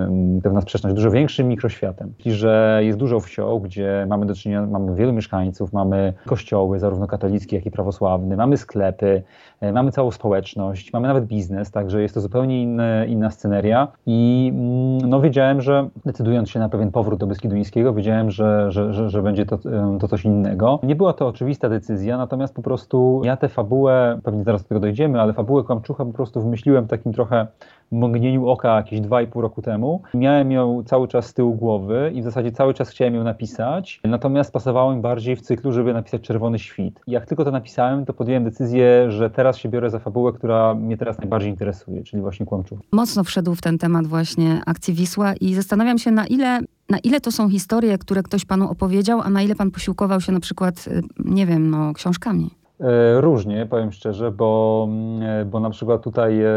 pewna 0.43 0.61
sprzeczność, 0.61 0.95
dużo 0.95 1.11
większym 1.11 1.47
mikroświatem. 1.47 2.13
I 2.25 2.31
że 2.31 2.79
jest 2.83 2.97
dużo 2.97 3.19
wsią, 3.19 3.59
gdzie 3.59 4.05
mamy 4.09 4.25
do 4.25 4.35
czynienia, 4.35 4.65
mamy 4.65 4.95
wielu 4.95 5.13
mieszkańców, 5.13 5.73
mamy 5.73 6.13
kościoły, 6.25 6.79
zarówno 6.79 7.07
katolickie, 7.07 7.55
jak 7.55 7.65
i 7.65 7.71
prawosławne, 7.71 8.35
mamy 8.35 8.57
sklepy, 8.57 9.23
mamy 9.71 9.91
całą 9.91 10.11
społeczność, 10.11 10.93
mamy 10.93 11.07
nawet 11.07 11.25
biznes, 11.25 11.71
także 11.71 12.01
jest 12.01 12.13
to 12.13 12.21
zupełnie 12.21 12.61
inne, 12.61 13.05
inna 13.07 13.31
sceneria 13.31 13.87
i 14.05 14.51
mm, 14.53 15.09
no, 15.09 15.21
wiedziałem, 15.21 15.61
że 15.61 15.89
decydując 16.05 16.49
się 16.49 16.59
na 16.59 16.69
pewien 16.69 16.91
powrót 16.91 17.19
do 17.19 17.27
Beskiduńskiego, 17.27 17.93
wiedziałem, 17.93 18.31
że, 18.31 18.71
że, 18.71 18.93
że, 18.93 19.09
że 19.09 19.21
będzie 19.21 19.45
to, 19.45 19.59
to 19.99 20.07
coś 20.07 20.25
innego. 20.25 20.79
Nie 20.83 20.95
była 20.95 21.13
to 21.13 21.27
oczywista 21.27 21.69
decyzja, 21.69 22.17
natomiast 22.17 22.55
po 22.55 22.61
prostu 22.61 23.21
ja 23.23 23.37
tę 23.37 23.49
fabułę, 23.49 24.19
pewnie 24.23 24.43
zaraz 24.43 24.63
do 24.63 24.69
tego 24.69 24.79
dojdziemy, 24.79 25.21
ale 25.21 25.33
fabułę 25.33 25.63
Kłamczucha 25.63 26.05
po 26.05 26.13
prostu 26.13 26.41
wymyśliłem 26.41 26.87
takim 26.87 27.13
trochę 27.13 27.47
mgnieniu 27.93 28.47
oka 28.47 28.75
jakieś 28.75 29.01
2,5 29.01 29.41
roku 29.41 29.61
temu. 29.61 30.01
Miałem 30.13 30.51
ją 30.51 30.83
cały 30.85 31.07
czas 31.07 31.25
z 31.25 31.33
tyłu 31.33 31.55
głowy 31.55 32.11
i 32.15 32.21
w 32.21 32.23
zasadzie 32.23 32.51
cały 32.51 32.73
czas 32.73 32.89
chciałem 32.89 33.15
ją 33.15 33.23
napisać, 33.23 33.99
natomiast 34.03 34.53
pasowało 34.53 34.95
mi 34.95 35.01
bardziej 35.01 35.35
w 35.35 35.41
cyklu, 35.41 35.71
żeby 35.71 35.93
napisać 35.93 36.21
Czerwony 36.21 36.59
Świt. 36.59 36.99
Jak 37.07 37.25
tylko 37.25 37.45
to 37.45 37.51
napisałem, 37.51 38.05
to 38.05 38.13
podjąłem 38.13 38.43
decyzję, 38.43 39.11
że 39.11 39.29
teraz 39.29 39.57
się 39.57 39.69
biorę 39.69 39.89
za 39.89 39.99
fabułę, 39.99 40.33
która 40.33 40.75
mnie 40.75 40.97
teraz 40.97 41.17
najbardziej 41.17 41.49
interesuje, 41.49 42.03
czyli 42.03 42.21
właśnie 42.21 42.45
Kłamczuch. 42.45 42.79
Mocno 42.91 43.23
wszedł 43.23 43.55
w 43.55 43.61
ten 43.61 43.77
temat 43.77 44.07
właśnie 44.07 44.61
akcji 44.65 44.93
Wisła 44.93 45.33
i 45.33 45.53
zastanawiam 45.53 45.97
się, 45.97 46.11
na 46.11 46.27
ile 46.27 46.59
na 46.89 46.99
ile 46.99 47.21
to 47.21 47.31
są 47.31 47.49
historie, 47.49 47.97
które 47.97 48.23
ktoś 48.23 48.45
panu 48.45 48.71
opowiedział, 48.71 49.21
a 49.21 49.29
na 49.29 49.41
ile 49.41 49.55
pan 49.55 49.71
posiłkował 49.71 50.21
się 50.21 50.31
na 50.31 50.39
przykład, 50.39 50.87
y, 50.87 51.01
nie 51.25 51.45
wiem, 51.45 51.69
no, 51.69 51.93
książkami? 51.93 52.49
E, 52.83 53.21
różnie, 53.21 53.65
powiem 53.65 53.91
szczerze, 53.91 54.31
bo, 54.31 54.85
mm, 54.89 55.49
bo 55.49 55.59
na 55.59 55.69
przykład 55.69 56.01
tutaj 56.01 56.41
e, 56.41 56.49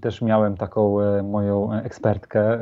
też 0.00 0.22
miałem 0.22 0.56
taką 0.56 1.00
e, 1.00 1.22
moją 1.22 1.72
ekspertkę, 1.72 2.58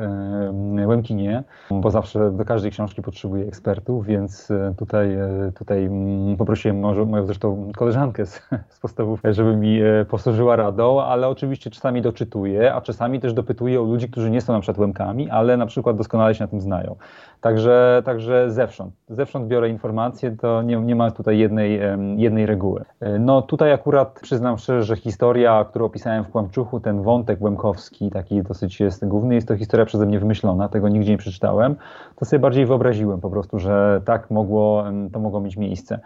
Łemkinię, 0.85 1.43
bo 1.71 1.91
zawsze 1.91 2.31
do 2.31 2.45
każdej 2.45 2.71
książki 2.71 3.01
potrzebuję 3.01 3.47
ekspertów, 3.47 4.05
więc 4.05 4.49
tutaj, 4.77 5.17
tutaj 5.55 5.85
mm, 5.85 6.37
poprosiłem 6.37 6.79
moją 6.79 7.25
zresztą 7.25 7.71
koleżankę 7.77 8.25
z, 8.25 8.41
z 8.69 8.79
podstawów, 8.79 9.19
żeby 9.23 9.55
mi 9.55 9.79
posłużyła 10.09 10.55
radą, 10.55 11.01
ale 11.01 11.27
oczywiście 11.27 11.69
czasami 11.69 12.01
doczytuję, 12.01 12.73
a 12.73 12.81
czasami 12.81 13.19
też 13.19 13.33
dopytuję 13.33 13.81
o 13.81 13.83
ludzi, 13.83 14.09
którzy 14.09 14.29
nie 14.29 14.41
są 14.41 14.53
na 14.53 14.59
przykład 14.59 14.79
Łemkami, 14.79 15.29
ale 15.29 15.57
na 15.57 15.65
przykład 15.65 15.97
doskonale 15.97 16.35
się 16.35 16.43
na 16.43 16.47
tym 16.47 16.61
znają. 16.61 16.95
Także, 17.41 18.01
także 18.05 18.51
zewsząd. 18.51 18.93
Zewsząd 19.09 19.47
biorę 19.47 19.69
informacje, 19.69 20.31
to 20.31 20.61
nie, 20.61 20.75
nie 20.75 20.95
ma 20.95 21.11
tutaj 21.11 21.37
jednej, 21.37 21.79
jednej 22.17 22.45
reguły. 22.45 22.85
E, 22.99 23.19
no 23.19 23.41
tutaj 23.41 23.73
akurat 23.73 24.19
przyznam 24.21 24.57
szczerze, 24.57 24.83
że 24.83 24.95
historia, 24.95 25.65
którą 25.69 25.85
opisałem 25.85 26.23
w 26.23 26.29
Kłamczuchu, 26.29 26.79
ten 26.79 27.01
wątek 27.01 27.41
łemkowski, 27.41 28.09
taki 28.11 28.43
dosyć 28.43 28.79
jest 28.79 29.07
główny, 29.07 29.35
jest 29.35 29.47
to 29.47 29.57
historia 29.57 29.85
przeze 29.85 30.05
mnie 30.05 30.19
wymyślona, 30.19 30.69
tego 30.69 30.89
nigdzie 30.89 31.11
nie 31.11 31.17
przeczytałem. 31.17 31.75
To 32.15 32.25
sobie 32.25 32.39
bardziej 32.39 32.65
wyobraziłem 32.65 33.21
po 33.21 33.29
prostu, 33.29 33.59
że 33.59 34.01
tak 34.05 34.31
mogło, 34.31 34.83
to 35.13 35.19
mogło 35.19 35.41
mieć 35.41 35.57
miejsce. 35.57 35.99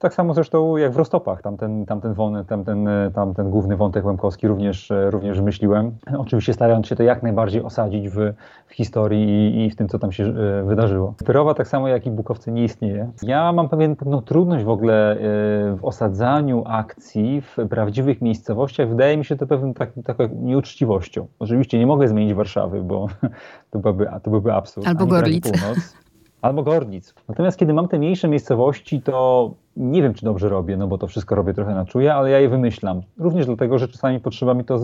Tak 0.00 0.14
samo 0.14 0.34
zresztą 0.34 0.76
jak 0.76 0.92
w 0.92 0.96
Rostopach, 0.96 1.42
tamten, 1.42 1.86
tamten, 1.86 2.14
wątek, 2.14 2.46
tamten, 2.46 2.88
tamten 3.14 3.50
główny 3.50 3.76
wątek 3.76 4.04
Łemkowski 4.04 4.48
również, 4.48 4.92
również 5.10 5.40
myśliłem. 5.40 5.92
Oczywiście 6.18 6.54
starając 6.54 6.86
się 6.86 6.96
to 6.96 7.02
jak 7.02 7.22
najbardziej 7.22 7.62
osadzić 7.62 8.08
w, 8.08 8.32
w 8.66 8.72
historii 8.74 9.28
i, 9.28 9.66
i, 9.66 9.70
w 9.70 9.76
tym, 9.76 9.88
co 9.88 9.98
tam 9.98 10.12
się 10.12 10.24
e, 10.24 10.64
wydarzyło. 10.64 11.14
Pyrowa 11.26 11.54
tak 11.54 11.68
samo 11.68 11.88
jak 11.88 12.06
i 12.06 12.10
Bukowcy 12.10 12.52
nie 12.52 12.64
istnieje. 12.64 13.10
Ja 13.22 13.52
mam 13.52 13.68
pewien, 13.68 13.96
pewną 13.96 14.22
trudność 14.22 14.64
w 14.64 14.68
ogóle 14.68 15.12
e, 15.12 15.16
w 15.76 15.80
osadzaniu 15.82 16.62
akcji 16.66 17.40
w 17.40 17.56
prawdziwych 17.68 18.20
miejscowościach. 18.20 18.88
Wydaje 18.88 19.16
mi 19.16 19.24
się 19.24 19.36
to 19.36 19.46
pewną 19.46 19.74
tak, 19.74 19.90
taką 20.04 20.28
nieuczciwością. 20.28 21.26
Oczywiście 21.38 21.78
nie 21.78 21.86
mogę 21.86 22.08
zmienić 22.08 22.34
Warszawy, 22.34 22.82
bo 22.82 23.06
to 23.70 23.78
byłby, 23.78 24.10
to 24.22 24.30
byłby 24.30 24.52
absurd. 24.52 24.86
Albo 24.86 25.06
Gorlic. 25.06 25.52
Albo 26.42 26.62
Gorlic. 26.62 27.14
Natomiast 27.28 27.58
kiedy 27.58 27.72
mam 27.72 27.88
te 27.88 27.98
mniejsze 27.98 28.28
miejscowości, 28.28 29.02
to 29.02 29.50
nie 29.76 30.02
wiem, 30.02 30.14
czy 30.14 30.24
dobrze 30.24 30.48
robię, 30.48 30.76
no 30.76 30.86
bo 30.86 30.98
to 30.98 31.06
wszystko 31.06 31.34
robię 31.34 31.54
trochę 31.54 31.74
na 31.74 31.84
czuje, 31.84 32.14
ale 32.14 32.30
ja 32.30 32.38
je 32.38 32.48
wymyślam. 32.48 33.02
Również 33.18 33.46
dlatego, 33.46 33.78
że 33.78 33.88
czasami 33.88 34.20
potrzeba 34.20 34.54
mi 34.54 34.64
to 34.64 34.78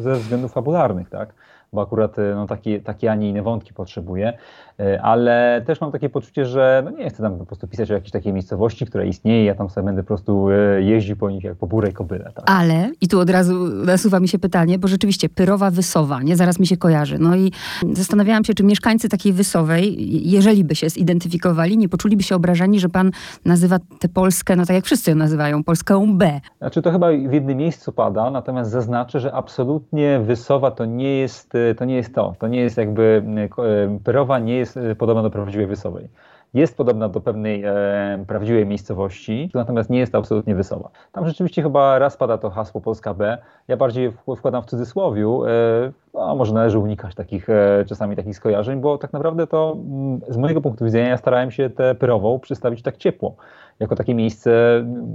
ze 0.00 0.14
względów 0.14 0.52
fabularnych, 0.52 1.10
tak? 1.10 1.34
Bo 1.72 1.82
akurat 1.82 2.18
e, 2.18 2.34
no, 2.34 2.46
takie, 2.46 2.80
takie, 2.80 3.10
a 3.12 3.14
nie 3.14 3.28
inne 3.28 3.42
wątki 3.42 3.74
potrzebuję, 3.74 4.32
e, 4.80 5.02
ale 5.02 5.62
też 5.66 5.80
mam 5.80 5.92
takie 5.92 6.08
poczucie, 6.08 6.46
że 6.46 6.82
no, 6.84 6.90
nie 6.90 7.10
chcę 7.10 7.22
tam 7.22 7.38
po 7.38 7.46
prostu 7.46 7.68
pisać 7.68 7.90
o 7.90 7.94
jakiejś 7.94 8.10
takiej 8.10 8.32
miejscowości, 8.32 8.86
która 8.86 9.04
istnieje, 9.04 9.44
ja 9.44 9.54
tam 9.54 9.70
sobie 9.70 9.84
będę 9.84 10.02
po 10.02 10.06
prostu 10.06 10.50
e, 10.50 10.82
jeździł 10.82 11.16
po 11.16 11.30
nich 11.30 11.44
jak 11.44 11.56
po 11.56 11.66
burej 11.66 11.92
kobyle. 11.92 12.32
Tak? 12.34 12.50
Ale, 12.50 12.90
i 13.00 13.08
tu 13.08 13.20
od 13.20 13.30
razu 13.30 13.54
nasuwa 13.86 14.20
mi 14.20 14.28
się 14.28 14.38
pytanie, 14.38 14.78
bo 14.78 14.88
rzeczywiście 14.88 15.28
Pyrowa 15.28 15.70
Wysowa, 15.70 16.22
nie? 16.22 16.36
Zaraz 16.36 16.58
mi 16.58 16.66
się 16.66 16.76
kojarzy. 16.76 17.18
No 17.18 17.36
i 17.36 17.52
zastanawiałam 17.92 18.44
się, 18.44 18.54
czy 18.54 18.64
mieszkańcy 18.64 19.08
takiej 19.08 19.32
Wysowej, 19.32 19.96
jeżeli 20.30 20.64
by 20.64 20.74
się 20.74 20.88
zidentyfikowali, 20.88 21.78
nie 21.78 21.88
poczuliby 21.88 22.22
się 22.22 22.34
obrażeni, 22.34 22.80
że 22.80 22.88
pan 22.88 23.10
nazywa 23.44 23.78
tę 23.98 24.08
Polskę, 24.08 24.56
no 24.56 24.66
tak 24.66 24.76
jak 24.76 24.84
wszyscy 24.84 25.10
ją 25.10 25.16
nazywają, 25.16 25.64
Polską 25.64 26.18
B. 26.18 26.40
Znaczy 26.58 26.82
to 26.82 26.92
chyba 26.92 27.08
w 27.08 27.32
jednym 27.32 27.56
miejscu 27.56 27.92
pada, 27.92 28.30
natomiast 28.30 28.70
zaznaczę, 28.70 29.20
że 29.20 29.32
absolutnie 29.32 30.20
Wysowa 30.20 30.70
to 30.70 30.84
nie 30.84 31.16
jest 31.16 31.54
to 31.78 31.84
nie 31.84 31.96
jest 31.96 32.14
to. 32.14 32.34
To 32.38 32.48
nie 32.48 32.60
jest 32.60 32.76
jakby, 32.76 33.22
e, 33.58 33.98
Pyrowa 34.04 34.38
nie 34.38 34.56
jest 34.56 34.76
e, 34.76 34.94
podobna 34.94 35.22
do 35.22 35.30
prawdziwej 35.30 35.66
Wysowej. 35.66 36.08
Jest 36.54 36.76
podobna 36.76 37.08
do 37.08 37.20
pewnej 37.20 37.64
e, 37.64 38.24
prawdziwej 38.26 38.66
miejscowości, 38.66 39.50
natomiast 39.54 39.90
nie 39.90 39.98
jest 39.98 40.12
to 40.12 40.18
absolutnie 40.18 40.54
Wysowa. 40.54 40.90
Tam 41.12 41.26
rzeczywiście 41.26 41.62
chyba 41.62 41.98
raz 41.98 42.16
pada 42.16 42.38
to 42.38 42.50
hasło 42.50 42.80
Polska 42.80 43.14
B. 43.14 43.38
Ja 43.68 43.76
bardziej 43.76 44.12
wkładam 44.36 44.62
w 44.62 44.66
cudzysłowiu, 44.66 45.44
e, 45.44 45.92
no, 46.14 46.36
może 46.36 46.54
należy 46.54 46.78
unikać 46.78 47.14
takich 47.14 47.50
e, 47.50 47.84
czasami 47.88 48.16
takich 48.16 48.36
skojarzeń, 48.36 48.80
bo 48.80 48.98
tak 48.98 49.12
naprawdę 49.12 49.46
to 49.46 49.76
mm, 49.76 50.20
z 50.28 50.36
mojego 50.36 50.60
punktu 50.60 50.84
widzenia 50.84 51.08
ja 51.08 51.16
starałem 51.16 51.50
się 51.50 51.70
tę 51.70 51.94
Pyrową 51.94 52.38
przedstawić 52.38 52.82
tak 52.82 52.96
ciepło 52.96 53.36
jako 53.82 53.96
takie 53.96 54.14
miejsce 54.14 54.50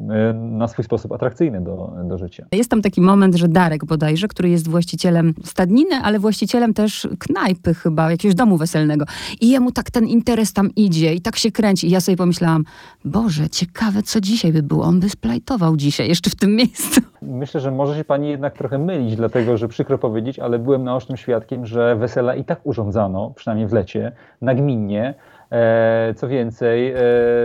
e, 0.10 0.34
na 0.34 0.68
swój 0.68 0.86
sposób 0.86 1.12
atrakcyjne 1.12 1.62
do, 1.62 1.94
do 2.04 2.18
życia. 2.18 2.46
Jest 2.52 2.70
tam 2.70 2.82
taki 2.82 3.02
moment, 3.02 3.36
że 3.36 3.48
Darek 3.48 3.86
bodajże, 3.86 4.28
który 4.28 4.50
jest 4.50 4.68
właścicielem 4.68 5.34
stadniny, 5.44 5.96
ale 6.04 6.20
właścicielem 6.20 6.74
też 6.74 7.08
knajpy 7.20 7.74
chyba, 7.74 8.12
jakiegoś 8.12 8.36
domu 8.36 8.58
weselnego. 8.58 9.06
I 9.42 9.50
jemu 9.50 9.72
tak 9.72 9.92
ten 9.92 10.08
interes 10.08 10.54
tam 10.54 10.70
idzie 10.76 11.14
i 11.14 11.22
tak 11.22 11.36
się 11.36 11.52
kręci. 11.52 11.88
I 11.88 11.90
ja 11.90 12.02
sobie 12.02 12.18
pomyślałam, 12.18 12.64
Boże, 13.06 13.50
ciekawe 13.50 14.04
co 14.04 14.22
dzisiaj 14.22 14.54
by 14.54 14.64
było. 14.64 14.84
On 14.84 15.00
by 15.00 15.10
splajtował 15.10 15.78
dzisiaj, 15.78 16.08
jeszcze 16.08 16.30
w 16.30 16.36
tym 16.36 16.56
miejscu. 16.56 17.02
Myślę, 17.22 17.62
że 17.62 17.72
może 17.72 17.98
się 17.98 18.04
pani 18.04 18.30
jednak 18.30 18.58
trochę 18.58 18.78
mylić, 18.78 19.16
dlatego 19.16 19.58
że 19.58 19.68
przykro 19.68 19.98
powiedzieć, 19.98 20.40
ale 20.40 20.60
byłem 20.60 20.84
naocznym 20.84 21.18
świadkiem, 21.18 21.66
że 21.66 21.96
wesela 21.96 22.36
i 22.36 22.44
tak 22.44 22.60
urządzano, 22.64 23.32
przynajmniej 23.36 23.68
w 23.68 23.74
lecie, 23.74 24.12
nagminnie. 24.42 25.14
E, 25.52 26.14
co 26.16 26.28
więcej, 26.28 26.92
e, 26.92 27.02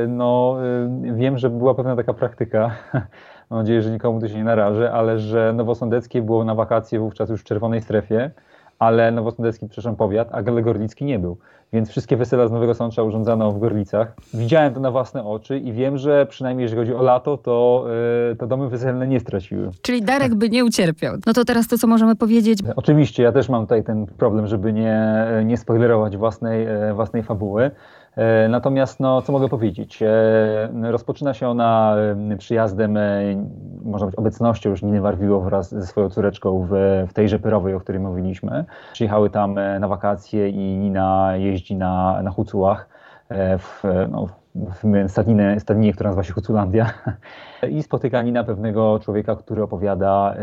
no, 0.08 0.56
e, 1.08 1.14
wiem, 1.14 1.38
że 1.38 1.50
była 1.50 1.74
pewna 1.74 1.96
taka 1.96 2.14
praktyka, 2.14 2.76
mam 3.50 3.60
nadzieję, 3.60 3.82
że 3.82 3.90
nikomu 3.90 4.20
to 4.20 4.28
się 4.28 4.34
nie 4.34 4.44
naraży, 4.44 4.90
ale 4.90 5.18
że 5.18 5.52
Nowosądeckie 5.52 6.22
było 6.22 6.44
na 6.44 6.54
wakacje 6.54 6.98
wówczas 6.98 7.30
już 7.30 7.40
w 7.40 7.44
czerwonej 7.44 7.80
strefie, 7.82 8.30
ale 8.82 9.10
Nowosądecki, 9.10 9.66
przepraszam, 9.68 9.96
powiat, 9.96 10.28
a 10.32 10.42
Gorlicki 10.42 11.04
nie 11.04 11.18
był. 11.18 11.36
Więc 11.72 11.90
wszystkie 11.90 12.16
wesela 12.16 12.48
z 12.48 12.52
Nowego 12.52 12.74
Sącza 12.74 13.02
urządzano 13.02 13.52
w 13.52 13.58
Gorlicach. 13.58 14.14
Widziałem 14.34 14.74
to 14.74 14.80
na 14.80 14.90
własne 14.90 15.24
oczy 15.24 15.58
i 15.58 15.72
wiem, 15.72 15.98
że 15.98 16.26
przynajmniej 16.26 16.62
jeżeli 16.62 16.80
chodzi 16.80 16.94
o 16.94 17.02
lato, 17.02 17.36
to, 17.36 17.84
yy, 18.28 18.36
to 18.36 18.46
domy 18.46 18.68
weselne 18.68 19.06
nie 19.06 19.20
straciły. 19.20 19.70
Czyli 19.82 20.02
Darek 20.02 20.34
by 20.34 20.48
nie 20.48 20.64
ucierpiał. 20.64 21.16
No 21.26 21.32
to 21.32 21.44
teraz 21.44 21.68
to, 21.68 21.78
co 21.78 21.86
możemy 21.86 22.16
powiedzieć. 22.16 22.58
Oczywiście, 22.76 23.22
ja 23.22 23.32
też 23.32 23.48
mam 23.48 23.62
tutaj 23.62 23.84
ten 23.84 24.06
problem, 24.06 24.46
żeby 24.46 24.72
nie, 24.72 25.26
nie 25.44 25.56
spoilerować 25.56 26.16
własnej, 26.16 26.66
e, 26.66 26.94
własnej 26.94 27.22
fabuły. 27.22 27.70
E, 28.16 28.48
natomiast, 28.48 29.00
no, 29.00 29.22
co 29.22 29.32
mogę 29.32 29.48
powiedzieć? 29.48 30.02
E, 30.02 30.90
rozpoczyna 30.90 31.34
się 31.34 31.48
ona 31.48 31.96
e, 32.32 32.36
przyjazdem, 32.36 32.98
można 33.84 34.06
być 34.06 34.16
obecnością 34.16 34.70
już 34.70 34.82
Niny 34.82 35.00
Warwiło 35.00 35.40
wraz 35.40 35.70
ze 35.70 35.86
swoją 35.86 36.10
córeczką 36.10 36.66
w, 36.70 36.70
w 37.08 37.12
tejże 37.12 37.38
Pyrowej, 37.38 37.74
o 37.74 37.80
której 37.80 38.00
mówiliśmy. 38.00 38.64
Przyjechały 38.92 39.30
tam 39.30 39.54
na 39.80 39.88
wakacje 39.88 40.48
i 40.48 40.78
Nina 40.78 41.36
jeździ 41.36 41.76
na, 41.76 42.22
na 42.22 42.30
Hucułach, 42.30 42.88
w, 43.58 43.82
no, 44.10 44.26
stadninę, 45.08 45.60
stadninie, 45.60 45.92
która 45.92 46.10
nazywa 46.10 46.22
się 46.22 46.32
Huculandia 46.32 46.90
i 47.70 47.82
spotykani 47.82 48.32
na 48.32 48.44
pewnego 48.44 49.00
człowieka, 49.04 49.36
który 49.36 49.62
opowiada 49.62 50.34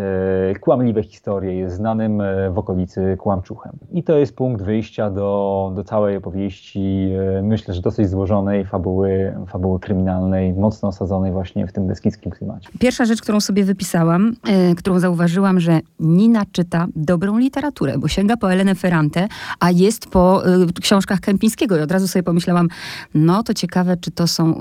e, 0.52 0.60
kłamliwe 0.60 1.04
historie, 1.04 1.56
jest 1.56 1.76
znanym 1.76 2.22
e, 2.22 2.52
w 2.52 2.58
okolicy 2.58 3.18
kłamczuchem. 3.20 3.72
I 3.92 4.04
to 4.04 4.18
jest 4.18 4.36
punkt 4.36 4.62
wyjścia 4.62 5.10
do, 5.10 5.72
do 5.76 5.84
całej 5.84 6.18
opowieści, 6.18 7.10
e, 7.38 7.42
myślę, 7.42 7.74
że 7.74 7.82
dosyć 7.82 8.10
złożonej 8.10 8.66
fabuły, 8.66 9.34
fabuły 9.48 9.80
kryminalnej, 9.80 10.54
mocno 10.54 10.90
osadzonej 10.90 11.32
właśnie 11.32 11.68
w 11.68 11.74
tym 11.74 11.88
beskidzkim 11.88 12.32
klimacie. 12.32 12.70
Pierwsza 12.80 13.06
rzecz, 13.06 13.22
którą 13.22 13.40
sobie 13.40 13.64
wypisałam, 13.64 14.34
którą 14.78 15.00
zauważyłam, 15.00 15.60
że 15.60 15.80
Nina 16.00 16.44
czyta 16.52 16.88
dobrą 16.96 17.38
literaturę, 17.38 17.98
bo 17.98 18.08
sięga 18.08 18.38
po 18.38 18.54
Elenę 18.54 18.76
Ferrante, 18.76 19.28
a 19.60 19.72
jest 19.72 20.10
po 20.10 20.42
książkach 20.82 21.20
Kępińskiego 21.20 21.78
i 21.78 21.82
od 21.82 21.92
razu 21.92 22.08
sobie 22.08 22.24
pomyślałam, 22.24 22.68
no 23.14 23.44
to 23.44 23.54
ciekawe, 23.54 23.98
czy 24.02 24.12
to 24.12 24.28
są 24.28 24.56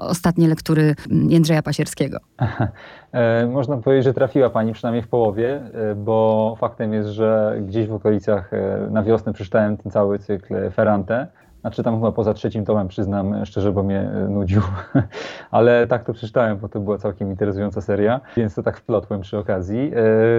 ostatnie 0.00 0.48
lektury 0.48 0.94
Jędrzeja 1.28 1.62
Pasierskiego. 1.62 2.18
E, 3.12 3.46
można 3.46 3.76
powiedzieć, 3.76 4.04
że 4.04 4.14
trafiła 4.14 4.50
Pani 4.50 4.72
przynajmniej 4.72 5.02
w 5.02 5.08
połowie, 5.08 5.62
e, 5.74 5.94
bo 5.94 6.56
faktem 6.60 6.92
jest, 6.92 7.08
że 7.08 7.56
gdzieś 7.66 7.86
w 7.86 7.92
okolicach 7.92 8.52
e, 8.52 8.88
na 8.90 9.02
wiosnę 9.02 9.32
przeczytałem 9.32 9.76
ten 9.76 9.92
cały 9.92 10.18
cykl 10.18 10.70
Ferrante. 10.70 11.26
Znaczy 11.62 11.82
tam 11.82 11.94
chyba 11.94 12.12
poza 12.12 12.34
trzecim 12.34 12.64
tomem, 12.64 12.88
przyznam 12.88 13.46
szczerze, 13.46 13.72
bo 13.72 13.82
mnie 13.82 14.10
nudził, 14.28 14.62
ale 15.50 15.86
tak 15.86 16.04
to 16.04 16.12
przeczytałem, 16.12 16.58
bo 16.58 16.68
to 16.68 16.80
była 16.80 16.98
całkiem 16.98 17.30
interesująca 17.30 17.80
seria, 17.80 18.20
więc 18.36 18.54
to 18.54 18.62
tak 18.62 18.78
wplotłem 18.78 19.20
przy 19.20 19.38
okazji. 19.38 19.92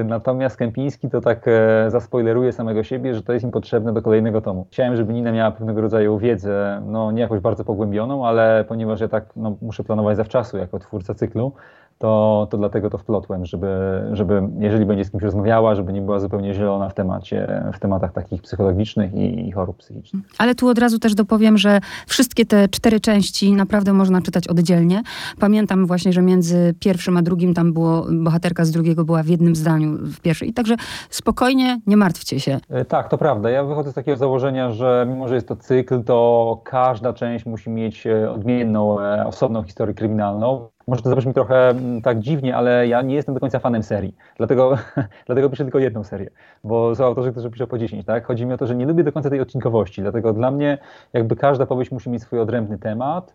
Natomiast 0.06 0.58
Kępiński 0.58 1.10
to 1.10 1.22
tak 1.22 1.46
zaspoileruje 1.88 2.52
samego 2.52 2.84
siebie, 2.84 3.14
że 3.14 3.24
to 3.24 3.34
jest 3.34 3.46
im 3.46 3.52
potrzebne 3.52 3.94
do 3.94 4.02
kolejnego 4.02 4.42
tomu. 4.42 4.68
Chciałem, 4.72 4.96
żeby 4.96 5.14
Nina 5.14 5.32
miała 5.32 5.52
pewnego 5.52 5.82
rodzaju 5.82 6.18
wiedzę, 6.18 6.82
no 6.86 7.12
nie 7.12 7.22
jakoś 7.22 7.40
bardzo 7.40 7.64
pogłębioną, 7.64 8.28
ale 8.28 8.66
ponieważ 8.68 9.00
ja 9.00 9.08
tak 9.08 9.26
no, 9.36 9.58
muszę 9.62 9.84
planować 9.84 10.18
zawczasu 10.18 10.58
jako 10.58 10.80
twórca 10.80 11.14
cyklu, 11.14 11.54
to, 11.98 12.48
to 12.52 12.58
dlatego 12.58 12.90
to 12.90 12.98
wplotłem, 12.98 13.46
żeby, 13.46 13.68
żeby 14.12 14.42
jeżeli 14.60 14.86
będzie 14.86 15.06
z 15.06 15.12
kimś 15.12 15.24
rozmawiała, 15.24 15.76
żeby 15.76 15.94
nie 15.94 16.02
była 16.02 16.20
zupełnie 16.20 16.54
zielona 16.54 16.90
w 16.90 16.94
temacie, 16.94 17.64
w 17.74 17.80
tematach 17.80 18.14
takich 18.14 18.42
psychologicznych 18.42 19.14
i, 19.14 19.48
i 19.48 19.52
chorób 19.52 19.78
psychicznych. 19.78 20.24
Ale 20.38 20.56
tu 20.56 20.68
od 20.68 20.78
razu 20.78 21.00
też 21.00 21.16
dopowiem, 21.16 21.58
że 21.58 21.80
wszystkie 22.08 22.46
te 22.46 22.70
cztery 22.70 23.00
części 23.00 23.54
naprawdę 23.54 23.94
można 23.94 24.22
czytać 24.22 24.48
oddzielnie. 24.48 25.02
Pamiętam 25.40 25.88
właśnie, 25.88 26.14
że 26.14 26.22
między 26.22 26.76
pierwszym 26.80 27.18
a 27.18 27.22
drugim 27.22 27.54
tam 27.54 27.74
było, 27.74 28.06
bohaterka 28.12 28.66
z 28.66 28.72
drugiego 28.72 29.06
była 29.06 29.24
w 29.24 29.28
jednym 29.28 29.56
zdaniu 29.56 29.98
w 29.98 30.22
pierwszej. 30.22 30.50
I 30.50 30.54
także 30.54 30.76
spokojnie, 31.10 31.80
nie 31.88 31.98
martwcie 31.98 32.40
się. 32.40 32.60
E, 32.70 32.86
tak, 32.86 33.10
to 33.10 33.18
prawda. 33.18 33.50
Ja 33.50 33.64
wychodzę 33.64 33.92
z 33.92 33.94
takiego 33.94 34.18
założenia, 34.18 34.72
że 34.72 35.06
mimo, 35.10 35.28
że 35.28 35.36
jest 35.36 35.48
to 35.48 35.56
cykl, 35.56 36.04
to 36.04 36.62
każda 36.64 37.14
część 37.14 37.46
musi 37.46 37.70
mieć 37.70 38.08
e, 38.08 38.32
odmienną, 38.32 39.00
e, 39.00 39.26
osobną 39.26 39.64
historię 39.64 39.94
kryminalną. 39.94 40.68
Może 40.88 41.02
to 41.02 41.10
zabrzmi 41.10 41.34
trochę 41.34 41.70
mm, 41.70 42.02
tak 42.02 42.20
dziwnie, 42.20 42.56
ale 42.56 42.88
ja 42.88 43.02
nie 43.02 43.16
jestem 43.16 43.34
do 43.34 43.40
końca 43.40 43.60
fanem 43.60 43.84
serii. 43.84 44.16
Dlatego, 44.38 44.78
dlatego 45.28 45.50
piszę 45.50 45.64
tylko 45.64 45.80
jedną 45.80 46.04
serię, 46.04 46.30
bo 46.64 46.96
są 46.96 47.06
autorzy, 47.06 47.32
którzy 47.32 47.50
piszą 47.50 47.68
po 47.68 47.78
10, 47.78 48.06
tak? 48.06 48.26
Chodzi 48.26 48.46
mi 48.46 48.54
o 48.54 48.58
to, 48.58 48.68
że 48.68 48.76
nie 48.76 48.86
lubię 48.86 49.04
do 49.04 49.12
końca 49.12 49.30
tej 49.30 49.42
odcinkowości, 49.42 50.02
dlatego 50.02 50.34
dla 50.34 50.52
mnie 50.52 50.78
jakby 51.14 51.36
każda 51.36 51.66
powieść 51.66 51.92
musi 51.92 52.10
mieć 52.10 52.22
swój 52.22 52.40
odrębny 52.40 52.78
temat, 52.78 53.34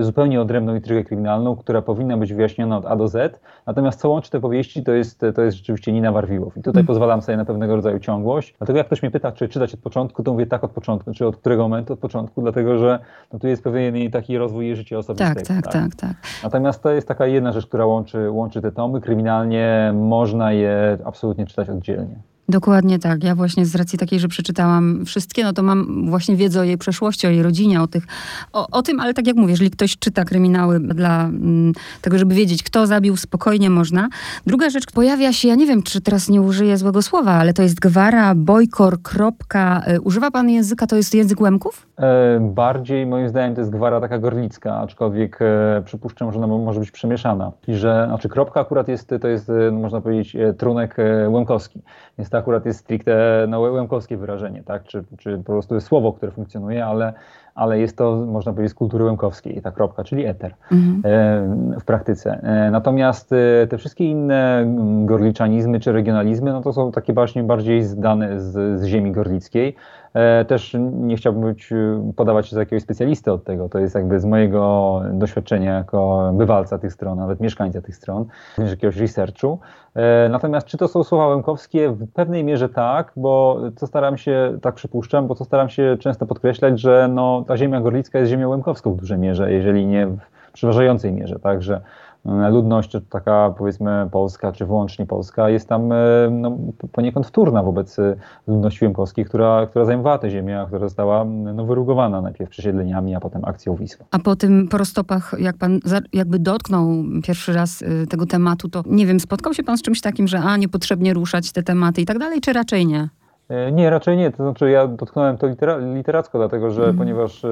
zupełnie 0.00 0.40
odrębną 0.40 0.74
intrygę 0.74 1.04
kryminalną, 1.04 1.56
która 1.56 1.82
powinna 1.82 2.16
być 2.16 2.34
wyjaśniona 2.34 2.76
od 2.76 2.86
A 2.86 2.96
do 2.96 3.08
Z. 3.08 3.40
Natomiast 3.66 4.00
co 4.00 4.08
łączy 4.08 4.30
te 4.30 4.40
powieści, 4.40 4.84
to 4.84 4.92
jest, 4.92 5.24
to 5.34 5.42
jest 5.42 5.56
rzeczywiście 5.56 5.92
Nina 5.92 6.12
Warwiłow. 6.12 6.56
I 6.56 6.62
tutaj 6.62 6.80
mm. 6.80 6.86
pozwalam 6.86 7.22
sobie 7.22 7.36
na 7.36 7.44
pewnego 7.44 7.76
rodzaju 7.76 7.98
ciągłość. 7.98 8.54
Dlatego 8.58 8.76
jak 8.76 8.86
ktoś 8.86 9.02
mnie 9.02 9.10
pyta, 9.10 9.32
czy 9.32 9.48
czytać 9.48 9.74
od 9.74 9.80
początku, 9.80 10.22
to 10.22 10.32
mówię 10.32 10.46
tak 10.46 10.64
od 10.64 10.70
początku, 10.70 11.12
czy 11.12 11.26
od 11.26 11.36
którego 11.36 11.62
momentu 11.62 11.92
od 11.92 11.98
początku, 11.98 12.42
dlatego 12.42 12.78
że 12.78 12.98
no, 13.32 13.38
tu 13.38 13.48
jest 13.48 13.64
pewien 13.64 14.10
taki 14.10 14.38
rozwój 14.38 14.76
życia 14.76 14.98
osobistego. 14.98 15.34
Tak, 15.34 15.46
tak, 15.46 15.62
tak, 15.62 15.72
tak, 15.72 15.94
tak. 15.94 16.16
Natomiast 16.44 16.82
to 16.82 16.90
jest 16.90 17.08
taka 17.08 17.26
jedna 17.26 17.52
rzecz, 17.52 17.66
która 17.66 17.86
łączy, 17.86 18.30
łączy 18.30 18.60
te 18.62 18.72
tomy. 18.72 19.00
Kryminalnie 19.00 19.92
można 19.94 20.52
je 20.52 20.98
absolutnie 21.04 21.46
czytać 21.46 21.70
oddzielnie. 21.70 22.16
Dokładnie 22.48 22.98
tak. 22.98 23.24
Ja 23.24 23.34
właśnie 23.34 23.66
z 23.66 23.74
racji 23.74 23.98
takiej, 23.98 24.20
że 24.20 24.28
przeczytałam 24.28 25.04
wszystkie, 25.04 25.44
no 25.44 25.52
to 25.52 25.62
mam 25.62 26.10
właśnie 26.10 26.36
wiedzę 26.36 26.60
o 26.60 26.64
jej 26.64 26.78
przeszłości, 26.78 27.26
o 27.26 27.30
jej 27.30 27.42
rodzinie, 27.42 27.82
o, 27.82 27.86
tych, 27.86 28.04
o, 28.52 28.66
o 28.70 28.82
tym, 28.82 29.00
ale 29.00 29.14
tak 29.14 29.26
jak 29.26 29.36
mówię, 29.36 29.50
jeżeli 29.50 29.70
ktoś 29.70 29.98
czyta 29.98 30.24
kryminały 30.24 30.80
dla 30.80 31.24
mm, 31.24 31.72
tego, 32.02 32.18
żeby 32.18 32.34
wiedzieć, 32.34 32.62
kto 32.62 32.86
zabił, 32.86 33.16
spokojnie 33.16 33.70
można. 33.70 34.08
Druga 34.46 34.70
rzecz, 34.70 34.92
pojawia 34.92 35.32
się, 35.32 35.48
ja 35.48 35.54
nie 35.54 35.66
wiem, 35.66 35.82
czy 35.82 36.00
teraz 36.00 36.28
nie 36.28 36.42
użyję 36.42 36.76
złego 36.76 37.02
słowa, 37.02 37.32
ale 37.32 37.52
to 37.52 37.62
jest 37.62 37.80
gwara, 37.80 38.34
bojkor, 38.34 39.02
kropka. 39.02 39.82
Y, 39.88 40.00
używa 40.00 40.30
pan 40.30 40.50
języka, 40.50 40.86
to 40.86 40.96
jest 40.96 41.14
język 41.14 41.40
Łemków? 41.40 41.86
E, 41.98 42.40
bardziej 42.40 43.06
moim 43.06 43.28
zdaniem 43.28 43.54
to 43.54 43.60
jest 43.60 43.70
gwara 43.70 44.00
taka 44.00 44.18
gorlicka, 44.18 44.76
aczkolwiek 44.76 45.38
e, 45.42 45.82
przypuszczam, 45.84 46.32
że 46.32 46.38
ona 46.38 46.46
może 46.46 46.80
być 46.80 46.90
przemieszana. 46.90 47.52
I 47.66 47.74
że, 47.74 48.04
znaczy 48.06 48.28
kropka 48.28 48.60
akurat 48.60 48.88
jest, 48.88 49.14
to 49.20 49.28
jest, 49.28 49.50
e, 49.50 49.70
można 49.70 50.00
powiedzieć, 50.00 50.36
e, 50.36 50.54
trunek 50.54 50.98
e, 50.98 51.28
łemkowski. 51.28 51.82
Więc 52.18 52.30
to 52.38 52.42
akurat 52.42 52.66
jest 52.66 52.80
stricte 52.80 53.46
no, 53.48 53.60
łemkowskie 53.60 54.16
wyrażenie, 54.16 54.62
tak? 54.62 54.84
Czy, 54.84 55.04
czy 55.18 55.38
po 55.38 55.52
prostu 55.52 55.74
jest 55.74 55.86
słowo, 55.86 56.12
które 56.12 56.32
funkcjonuje, 56.32 56.86
ale, 56.86 57.12
ale 57.54 57.78
jest 57.78 57.96
to, 57.96 58.16
można 58.16 58.52
powiedzieć, 58.52 58.72
z 58.72 58.74
kultury 58.74 59.04
łemkowskiej, 59.04 59.62
ta 59.62 59.72
kropka, 59.72 60.04
czyli 60.04 60.26
eter 60.26 60.54
mhm. 60.72 61.80
w 61.80 61.84
praktyce. 61.84 62.40
Natomiast 62.72 63.34
te 63.68 63.78
wszystkie 63.78 64.04
inne 64.04 64.64
gorliczanizmy 65.04 65.80
czy 65.80 65.92
regionalizmy, 65.92 66.52
no 66.52 66.60
to 66.60 66.72
są 66.72 66.92
takie 66.92 67.12
właśnie 67.12 67.42
bardziej 67.42 67.82
zdane 67.82 68.40
z, 68.40 68.80
z 68.80 68.84
ziemi 68.84 69.12
gorlickiej. 69.12 69.76
E, 70.14 70.44
też 70.44 70.76
nie 70.92 71.16
chciałbym 71.16 71.42
być, 71.42 71.72
e, 71.72 72.12
podawać 72.16 72.48
się 72.48 72.54
za 72.54 72.60
jakiegoś 72.60 72.82
specjalisty 72.82 73.32
od 73.32 73.44
tego. 73.44 73.68
To 73.68 73.78
jest 73.78 73.94
jakby 73.94 74.20
z 74.20 74.24
mojego 74.24 75.02
doświadczenia 75.12 75.74
jako 75.74 76.30
bywalca 76.34 76.78
tych 76.78 76.92
stron, 76.92 77.18
nawet 77.18 77.40
mieszkańca 77.40 77.80
tych 77.82 77.96
stron, 77.96 78.24
również 78.58 78.70
jakiegoś 78.70 78.96
researchu. 78.96 79.58
E, 79.94 80.28
natomiast 80.28 80.66
czy 80.66 80.78
to 80.78 80.88
są 80.88 81.04
słowa 81.04 81.28
łemkowskie? 81.28 81.90
W 81.90 82.12
pewnej 82.28 82.44
mierze 82.44 82.68
tak, 82.68 83.12
bo 83.16 83.60
co 83.76 83.86
staram 83.86 84.18
się, 84.18 84.58
tak 84.62 84.74
przypuszczam, 84.74 85.26
bo 85.26 85.34
co 85.34 85.44
staram 85.44 85.68
się 85.68 85.96
często 86.00 86.26
podkreślać, 86.26 86.80
że 86.80 87.08
no, 87.12 87.44
ta 87.46 87.56
ziemia 87.56 87.80
gorlicka 87.80 88.18
jest 88.18 88.30
ziemią 88.30 88.48
łemkowską 88.48 88.94
w 88.94 88.96
dużej 88.96 89.18
mierze, 89.18 89.52
jeżeli 89.52 89.86
nie 89.86 90.06
w 90.06 90.18
przeważającej 90.52 91.12
mierze, 91.12 91.38
tak, 91.38 91.62
że 91.62 91.80
ludność 92.24 92.96
taka 93.10 93.54
powiedzmy 93.58 94.08
polska, 94.12 94.52
czy 94.52 94.66
wyłącznie 94.66 95.06
polska, 95.06 95.50
jest 95.50 95.68
tam 95.68 95.92
e, 95.92 95.96
no, 96.30 96.58
poniekąd 96.92 97.26
wtórna 97.26 97.62
wobec 97.62 97.98
e, 97.98 98.16
ludności 98.46 98.84
łemkowskiej, 98.84 99.24
która, 99.24 99.66
która 99.66 99.84
zajmowała 99.84 100.18
tę 100.18 100.30
ziemię, 100.30 100.60
a 100.60 100.66
która 100.66 100.80
została 100.80 101.24
no, 101.24 101.64
wyrugowana 101.64 102.20
najpierw 102.20 102.50
przesiedleniami, 102.50 103.14
a 103.14 103.20
potem 103.20 103.44
akcją 103.44 103.76
Wisła. 103.76 104.06
A 104.10 104.18
po 104.18 104.36
tym 104.36 104.68
porostopach, 104.68 105.34
jak 105.38 105.56
pan 105.56 105.80
jakby 106.12 106.38
dotknął 106.38 107.04
pierwszy 107.22 107.52
raz 107.52 107.84
tego 108.08 108.26
tematu, 108.26 108.68
to 108.68 108.82
nie 108.86 109.06
wiem, 109.06 109.20
spotkał 109.20 109.54
się 109.54 109.62
pan 109.62 109.78
z 109.78 109.82
czymś 109.82 110.00
takim, 110.00 110.28
że 110.28 110.40
a, 110.40 110.56
niepotrzebnie 110.56 111.14
ruszać 111.14 111.52
te 111.52 111.62
tematy 111.62 112.00
i 112.00 112.06
tak 112.06 112.18
dalej, 112.18 112.40
czy 112.40 112.52
raczej 112.52 112.86
nie? 112.86 113.08
E, 113.48 113.72
nie, 113.72 113.90
raczej 113.90 114.16
nie. 114.16 114.30
To 114.30 114.36
znaczy 114.36 114.70
ja 114.70 114.86
dotknąłem 114.86 115.38
to 115.38 115.46
litera 115.46 115.76
literacko, 115.76 116.38
dlatego 116.38 116.70
że 116.70 116.84
mm. 116.84 116.98
ponieważ, 116.98 117.44
e, 117.44 117.48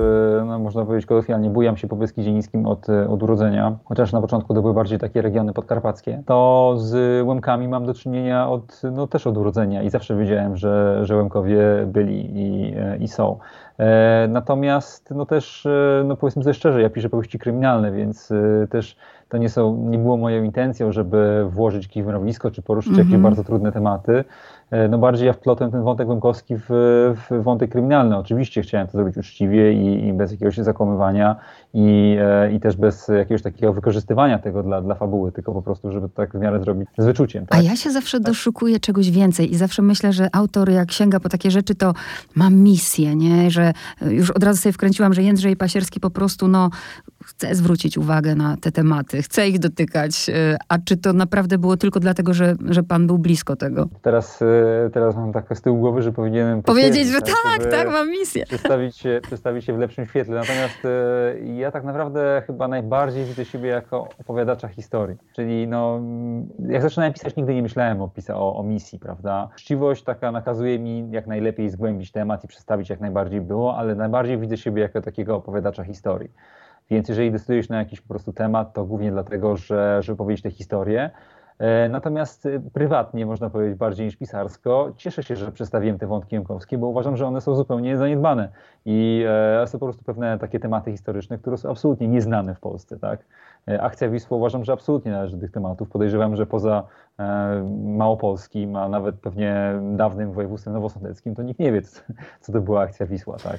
no, 0.47 0.59
można 0.59 0.85
powiedzieć 0.85 1.07
kolokwialnie, 1.07 1.50
bujam 1.50 1.76
się 1.76 1.88
po 1.88 1.97
Beskidzie 1.97 2.33
Niskim 2.33 2.67
od, 2.67 2.88
e, 2.88 3.09
od 3.09 3.23
urodzenia, 3.23 3.76
chociaż 3.85 4.12
na 4.12 4.21
początku 4.21 4.55
to 4.55 4.62
były 4.62 4.75
bardziej 4.75 4.99
takie 4.99 5.23
regiony 5.23 5.53
podkarpackie, 5.53 6.23
to 6.26 6.75
z 6.79 7.26
Łemkami 7.26 7.69
mam 7.69 7.87
do 7.87 7.95
czynienia 7.95 8.49
od, 8.49 8.83
no, 8.93 9.07
też 9.07 9.26
od 9.26 9.37
urodzenia 9.37 9.83
i 9.83 9.91
zawsze 9.91 10.17
wiedziałem, 10.17 10.57
że, 10.57 11.00
że 11.03 11.17
Łemkowie 11.17 11.61
byli 11.87 12.41
i, 12.41 12.75
i 13.00 13.09
są. 13.09 13.38
Natomiast 14.29 15.11
no 15.11 15.26
też, 15.26 15.69
no 16.05 16.17
powiedzmy 16.17 16.43
sobie 16.43 16.55
szczerze, 16.55 16.83
ja 16.83 16.91
piszę 16.91 17.09
powieści 17.09 17.38
kryminalne, 17.38 17.93
więc 17.93 18.33
też 18.71 18.97
to 19.29 19.38
nie, 19.38 19.49
są, 19.49 19.76
nie 19.76 19.99
było 19.99 20.17
moją 20.17 20.43
intencją, 20.43 20.93
żeby 20.93 21.47
włożyć 21.49 21.88
kij 21.88 22.03
w 22.03 22.07
mrowisko, 22.07 22.50
czy 22.50 22.62
poruszyć 22.62 22.93
mm 22.93 22.97
-hmm. 22.97 23.05
jakieś 23.05 23.15
mhm. 23.15 23.23
bardzo 23.23 23.45
trudne 23.45 23.73
tematy. 23.73 24.25
E, 24.70 24.88
no 24.88 24.99
bardziej 24.99 25.26
ja 25.26 25.32
wplotłem 25.32 25.70
ten 25.70 25.82
wątek 25.82 26.08
Łemkowski 26.08 26.54
w, 26.56 26.64
w 27.30 27.42
wątek 27.42 27.70
kryminalny. 27.70 28.16
Oczywiście 28.16 28.62
chciałem 28.62 28.87
to 28.87 28.92
zrobić 28.92 29.16
uczciwie 29.16 29.73
i, 29.73 30.08
i 30.08 30.12
bez 30.12 30.32
jakiegoś 30.32 30.56
zakłamywania 30.56 31.37
i, 31.75 32.16
e, 32.20 32.52
i 32.52 32.61
też 32.61 32.76
bez 32.76 33.08
jakiegoś 33.08 33.42
takiego 33.42 33.73
wykorzystywania 33.73 34.38
tego 34.38 34.62
dla, 34.62 34.82
dla 34.82 34.94
fabuły, 34.94 35.32
tylko 35.32 35.52
po 35.52 35.62
prostu, 35.62 35.92
żeby 35.92 36.08
to 36.08 36.14
tak 36.14 36.32
w 36.32 36.40
miarę 36.40 36.61
zrobić 36.61 36.88
z 36.99 37.04
wyczuciem. 37.04 37.46
Tak? 37.46 37.58
A 37.58 37.62
ja 37.62 37.76
się 37.76 37.90
zawsze 37.90 38.20
doszukuję 38.20 38.80
czegoś 38.80 39.11
więcej 39.11 39.52
i 39.52 39.56
zawsze 39.56 39.82
myślę, 39.82 40.12
że 40.12 40.28
autor 40.32 40.70
jak 40.70 40.92
sięga 40.92 41.20
po 41.20 41.28
takie 41.28 41.50
rzeczy, 41.50 41.75
to 41.75 41.92
ma 42.35 42.50
misję, 42.50 43.16
nie? 43.16 43.50
Że 43.50 43.73
już 44.11 44.30
od 44.30 44.44
razu 44.44 44.62
sobie 44.62 44.73
wkręciłam, 44.73 45.14
że 45.14 45.23
Jędrzej 45.23 45.56
Pasierski 45.56 46.00
po 46.00 46.11
prostu 46.11 46.49
no, 46.49 46.70
chce 47.26 47.54
zwrócić 47.54 47.99
uwagę 47.99 48.35
na 48.35 48.56
te 48.56 48.73
tematy, 48.73 49.23
chce 49.23 49.49
ich 49.49 49.59
dotykać. 49.59 50.28
E, 50.28 50.56
a 50.68 50.78
czy 50.78 50.97
to 50.97 51.12
naprawdę 51.12 51.59
było 51.59 51.76
tylko 51.76 52.00
dlatego, 52.00 52.35
że, 52.35 52.54
że 52.68 52.83
pan 52.83 53.06
był 53.06 53.18
blisko 53.18 53.56
tego? 53.56 53.88
Teraz 54.02 54.40
teraz 54.92 55.16
mam 55.16 55.33
tak 55.33 55.59
z 55.59 55.61
tyłu 55.61 55.78
głowy, 55.78 56.02
że 56.02 56.12
powinienem 56.12 56.62
powiedzieć, 56.62 57.09
że 57.09 57.21
tak, 57.21 57.71
tak, 57.71 57.88
mam 57.90 58.11
misję. 58.11 58.47
Przedstawić 58.47 58.97
się, 58.97 59.21
przedstawić 59.23 59.64
się 59.64 59.73
w 59.73 59.78
lepszym 59.78 60.06
świetle. 60.06 60.35
Natomiast 60.35 60.85
e, 60.85 61.54
ja 61.56 61.71
tak 61.71 61.85
naprawdę 61.85 62.42
chyba 62.47 62.68
najbardziej 62.68 63.25
widzę 63.25 63.45
siebie 63.45 63.68
jako 63.68 64.09
opowiadacza 64.21 64.68
historii. 64.68 65.16
Czyli 65.33 65.68
no, 65.68 66.00
jak 66.68 66.83
zaczynałem 66.83 67.12
pisać, 67.12 67.37
nigdy 67.37 67.54
nie 67.54 67.62
myślałem 67.62 68.02
o, 68.02 68.11
o, 68.35 68.56
o 68.56 68.62
misji, 68.62 68.99
prawda? 68.99 69.49
Uczciwość 69.52 70.02
taka 70.02 70.33
nakazuje 70.33 70.78
mi 70.78 71.11
jak 71.11 71.26
najlepiej 71.26 71.71
zgłębić 71.71 72.12
temat 72.12 72.45
i 72.45 72.49
przedstawić 72.49 72.90
jak 72.90 73.00
najbardziej 73.00 73.40
było, 73.40 73.76
ale 73.76 73.95
najbardziej 73.95 74.38
widzę 74.38 74.56
siebie 74.56 74.83
jako 74.83 75.00
takiego 75.00 75.37
opowiadacza 75.37 75.85
historii. 75.85 76.30
Więc 76.90 77.09
jeżeli 77.09 77.33
decydujesz 77.33 77.69
na 77.69 77.78
jakiś 77.78 78.00
po 78.00 78.09
prostu 78.09 78.33
temat, 78.33 78.73
to 78.73 78.85
głównie 78.85 79.11
dlatego, 79.11 79.57
że, 79.57 80.02
żeby 80.02 80.16
powiedzieć 80.16 80.43
tę 80.43 80.50
historię, 80.50 81.11
E, 81.59 81.88
natomiast 81.88 82.47
y, 82.47 82.62
prywatnie, 82.73 83.26
można 83.26 83.50
powiedzieć 83.50 83.78
bardziej 83.78 84.07
niż 84.07 84.16
pisarsko, 84.16 84.93
cieszę 84.97 85.23
się, 85.23 85.37
że 85.37 85.52
przedstawiłem 85.52 85.99
te 85.99 86.07
wątki 86.07 86.35
jemkowskie, 86.35 86.78
bo 86.78 86.87
uważam, 86.87 87.16
że 87.16 87.26
one 87.26 87.40
są 87.40 87.55
zupełnie 87.55 87.97
zaniedbane 87.97 88.49
i 88.85 89.25
e, 89.62 89.66
są 89.66 89.78
po 89.78 89.87
prostu 89.87 90.05
pewne 90.05 90.38
takie 90.38 90.61
tematy 90.61 90.90
historyczne, 90.90 91.38
które 91.38 91.57
są 91.57 91.71
absolutnie 91.71 92.09
nieznane 92.09 92.55
w 92.55 92.61
Polsce. 92.61 92.99
Tak? 92.99 93.25
E, 93.69 93.83
Akcja 93.83 94.09
Wisła 94.09 94.37
uważam, 94.37 94.64
że 94.64 94.73
absolutnie 94.73 95.12
należy 95.12 95.37
do 95.37 95.40
tych 95.40 95.50
tematów. 95.50 95.88
Podejrzewam, 95.88 96.37
że 96.37 96.47
poza 96.47 96.83
Małopolskim, 97.85 98.76
a 98.76 98.88
nawet 98.88 99.16
pewnie 99.16 99.81
dawnym 99.93 100.33
województwem 100.33 100.75
nowosądeckim, 100.75 101.35
to 101.35 101.43
nikt 101.43 101.61
nie 101.61 101.73
wie, 101.73 101.83
co 102.40 102.52
to 102.52 102.61
była 102.61 102.81
Akcja 102.81 103.07
Wisła. 103.07 103.37
Tak? 103.37 103.59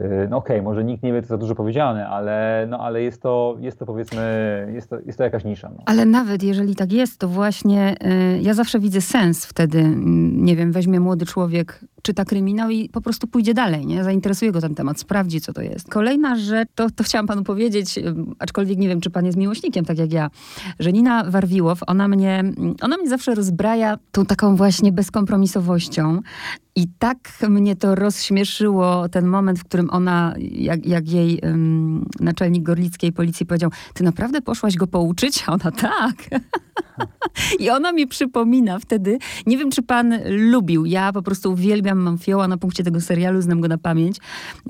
Y, 0.00 0.28
no 0.30 0.36
okej, 0.36 0.56
okay, 0.56 0.62
może 0.62 0.84
nikt 0.84 1.02
nie 1.02 1.12
wie, 1.12 1.22
to 1.22 1.28
za 1.28 1.38
dużo 1.38 1.54
powiedziane, 1.54 2.08
ale, 2.08 2.66
no, 2.70 2.78
ale 2.78 3.02
jest, 3.02 3.22
to, 3.22 3.56
jest 3.60 3.78
to 3.78 3.86
powiedzmy, 3.86 4.68
jest 4.74 4.90
to, 4.90 4.96
jest 5.06 5.18
to 5.18 5.24
jakaś 5.24 5.44
nisza. 5.44 5.70
No. 5.70 5.82
Ale 5.86 6.04
nawet 6.04 6.42
jeżeli 6.42 6.76
tak 6.76 6.92
jest, 6.92 7.18
to 7.18 7.28
właśnie 7.28 7.94
y, 8.36 8.42
ja 8.42 8.54
zawsze 8.54 8.78
widzę 8.80 9.00
sens 9.00 9.46
wtedy, 9.46 9.78
y, 9.78 9.94
nie 10.32 10.56
wiem, 10.56 10.72
weźmie 10.72 11.00
młody 11.00 11.26
człowiek, 11.26 11.80
czyta 12.06 12.24
kryminał 12.24 12.70
i 12.70 12.88
po 12.88 13.00
prostu 13.00 13.26
pójdzie 13.26 13.54
dalej, 13.54 13.86
nie? 13.86 14.04
Zainteresuje 14.04 14.52
go 14.52 14.60
ten 14.60 14.74
temat, 14.74 15.00
sprawdzi, 15.00 15.40
co 15.40 15.52
to 15.52 15.62
jest. 15.62 15.88
Kolejna 15.88 16.36
rzecz, 16.36 16.68
to, 16.74 16.90
to 16.90 17.04
chciałam 17.04 17.26
panu 17.26 17.44
powiedzieć, 17.44 17.98
aczkolwiek 18.38 18.78
nie 18.78 18.88
wiem, 18.88 19.00
czy 19.00 19.10
pan 19.10 19.26
jest 19.26 19.38
miłośnikiem, 19.38 19.84
tak 19.84 19.98
jak 19.98 20.12
ja, 20.12 20.30
że 20.78 20.92
Nina 20.92 21.24
Warwiłow, 21.24 21.80
ona 21.86 22.08
mnie, 22.08 22.44
ona 22.82 22.96
mnie 22.96 23.08
zawsze 23.08 23.34
rozbraja 23.34 23.98
tą 24.12 24.26
taką 24.26 24.56
właśnie 24.56 24.92
bezkompromisowością 24.92 26.20
i 26.76 26.86
tak 26.98 27.18
mnie 27.48 27.76
to 27.76 27.94
rozśmieszyło, 27.94 29.08
ten 29.08 29.26
moment, 29.26 29.58
w 29.58 29.64
którym 29.64 29.90
ona, 29.90 30.34
jak, 30.38 30.86
jak 30.86 31.08
jej 31.08 31.40
um, 31.42 32.06
naczelnik 32.20 32.62
gorlickiej 32.62 33.12
policji 33.12 33.46
powiedział, 33.46 33.70
ty 33.94 34.04
naprawdę 34.04 34.42
poszłaś 34.42 34.76
go 34.76 34.86
pouczyć? 34.86 35.44
A 35.46 35.52
ona 35.52 35.70
tak. 35.70 36.14
I 37.60 37.70
ona 37.70 37.92
mi 37.92 38.06
przypomina 38.06 38.78
wtedy, 38.78 39.18
nie 39.46 39.58
wiem, 39.58 39.70
czy 39.70 39.82
pan 39.82 40.14
lubił, 40.28 40.84
ja 40.84 41.12
po 41.12 41.22
prostu 41.22 41.52
uwielbiam 41.52 41.95
mam 42.02 42.18
fioła 42.18 42.48
na 42.48 42.56
punkcie 42.56 42.84
tego 42.84 43.00
serialu, 43.00 43.40
znam 43.40 43.60
go 43.60 43.68
na 43.68 43.78
pamięć, 43.78 44.18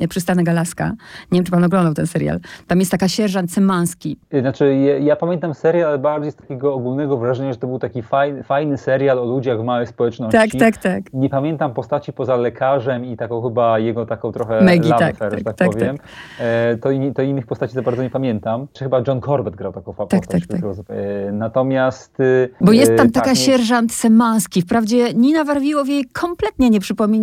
Przystanek 0.08 0.48
Alaska. 0.48 0.92
Nie 1.32 1.38
wiem, 1.38 1.44
czy 1.44 1.52
pan 1.52 1.64
oglądał 1.64 1.94
ten 1.94 2.06
serial. 2.06 2.40
Tam 2.66 2.78
jest 2.78 2.90
taka 2.90 3.08
sierżant 3.08 3.52
Cymanski. 3.52 4.18
Znaczy, 4.40 4.74
ja, 4.76 4.98
ja 4.98 5.16
pamiętam 5.16 5.54
serial, 5.54 5.88
ale 5.88 5.98
bardziej 5.98 6.32
z 6.32 6.34
takiego 6.34 6.74
ogólnego 6.74 7.16
wrażenia, 7.16 7.52
że 7.52 7.58
to 7.58 7.66
był 7.66 7.78
taki 7.78 8.02
fajny, 8.02 8.42
fajny 8.42 8.78
serial 8.78 9.18
o 9.18 9.24
ludziach 9.24 9.60
w 9.60 9.64
małej 9.64 9.86
społeczności. 9.86 10.38
Tak, 10.38 10.50
tak, 10.58 10.76
tak. 10.76 11.12
Nie 11.12 11.28
pamiętam 11.28 11.74
postaci 11.74 12.12
poza 12.12 12.36
lekarzem 12.36 13.04
i 13.04 13.16
taką 13.16 13.42
chyba 13.42 13.78
jego 13.78 14.06
taką 14.06 14.32
trochę 14.32 14.64
Maggie, 14.64 14.90
tak, 14.90 15.16
tak, 15.16 15.44
tak, 15.44 15.56
tak, 15.56 15.72
powiem. 15.72 15.96
Tak. 15.96 16.06
E, 16.40 16.76
to, 16.76 16.88
to 17.14 17.22
innych 17.22 17.46
postaci 17.46 17.74
za 17.74 17.82
bardzo 17.82 18.02
nie 18.02 18.10
pamiętam. 18.10 18.66
Czy 18.72 18.84
chyba 18.84 19.02
John 19.06 19.20
Corbett 19.20 19.56
grał 19.56 19.72
taką 19.72 19.94
tak, 19.94 20.20
postać. 20.20 20.46
Tak, 20.46 20.60
tak, 20.60 20.60
tak. 20.60 20.86
E, 20.88 21.32
natomiast... 21.32 22.20
E, 22.20 22.48
Bo 22.60 22.72
jest 22.72 22.96
tam 22.96 23.10
taka 23.10 23.26
tak, 23.26 23.36
sierżant 23.36 23.92
Semanski. 23.92 24.62
Wprawdzie 24.62 25.14
Nina 25.14 25.44
Warwiłow 25.44 25.88
jej 25.88 26.04
kompletnie 26.04 26.70
nie 26.70 26.80
przypomina 26.80 27.15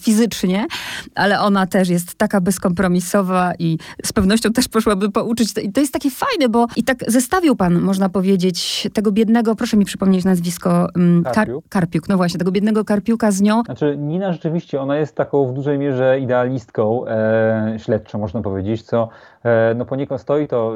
fizycznie, 0.00 0.66
ale 1.14 1.40
ona 1.40 1.66
też 1.66 1.88
jest 1.88 2.14
taka 2.14 2.40
bezkompromisowa 2.40 3.52
i 3.58 3.78
z 4.04 4.12
pewnością 4.12 4.52
też 4.52 4.68
poszłaby 4.68 5.10
pouczyć. 5.10 5.48
I 5.62 5.72
to 5.72 5.80
jest 5.80 5.92
takie 5.92 6.10
fajne, 6.10 6.48
bo 6.48 6.66
i 6.76 6.84
tak 6.84 6.98
zestawił 7.06 7.56
pan, 7.56 7.80
można 7.80 8.08
powiedzieć, 8.08 8.88
tego 8.92 9.12
biednego, 9.12 9.54
proszę 9.54 9.76
mi 9.76 9.84
przypomnieć 9.84 10.24
nazwisko, 10.24 10.88
mm, 10.94 11.24
Karpiuk. 11.24 11.64
Kar 11.68 11.86
Karpiuk, 11.86 12.08
no 12.08 12.16
właśnie, 12.16 12.38
tego 12.38 12.52
biednego 12.52 12.84
Karpiuka 12.84 13.30
z 13.30 13.40
nią. 13.40 13.62
Znaczy 13.62 13.96
Nina 13.98 14.32
rzeczywiście, 14.32 14.80
ona 14.80 14.96
jest 14.96 15.16
taką 15.16 15.46
w 15.46 15.52
dużej 15.52 15.78
mierze 15.78 16.20
idealistką 16.20 17.06
e, 17.06 17.74
śledczą, 17.78 18.18
można 18.18 18.42
powiedzieć, 18.42 18.82
co 18.82 19.08
e, 19.44 19.74
no 19.74 19.84
poniekąd 19.84 20.20
stoi 20.20 20.48
to 20.48 20.72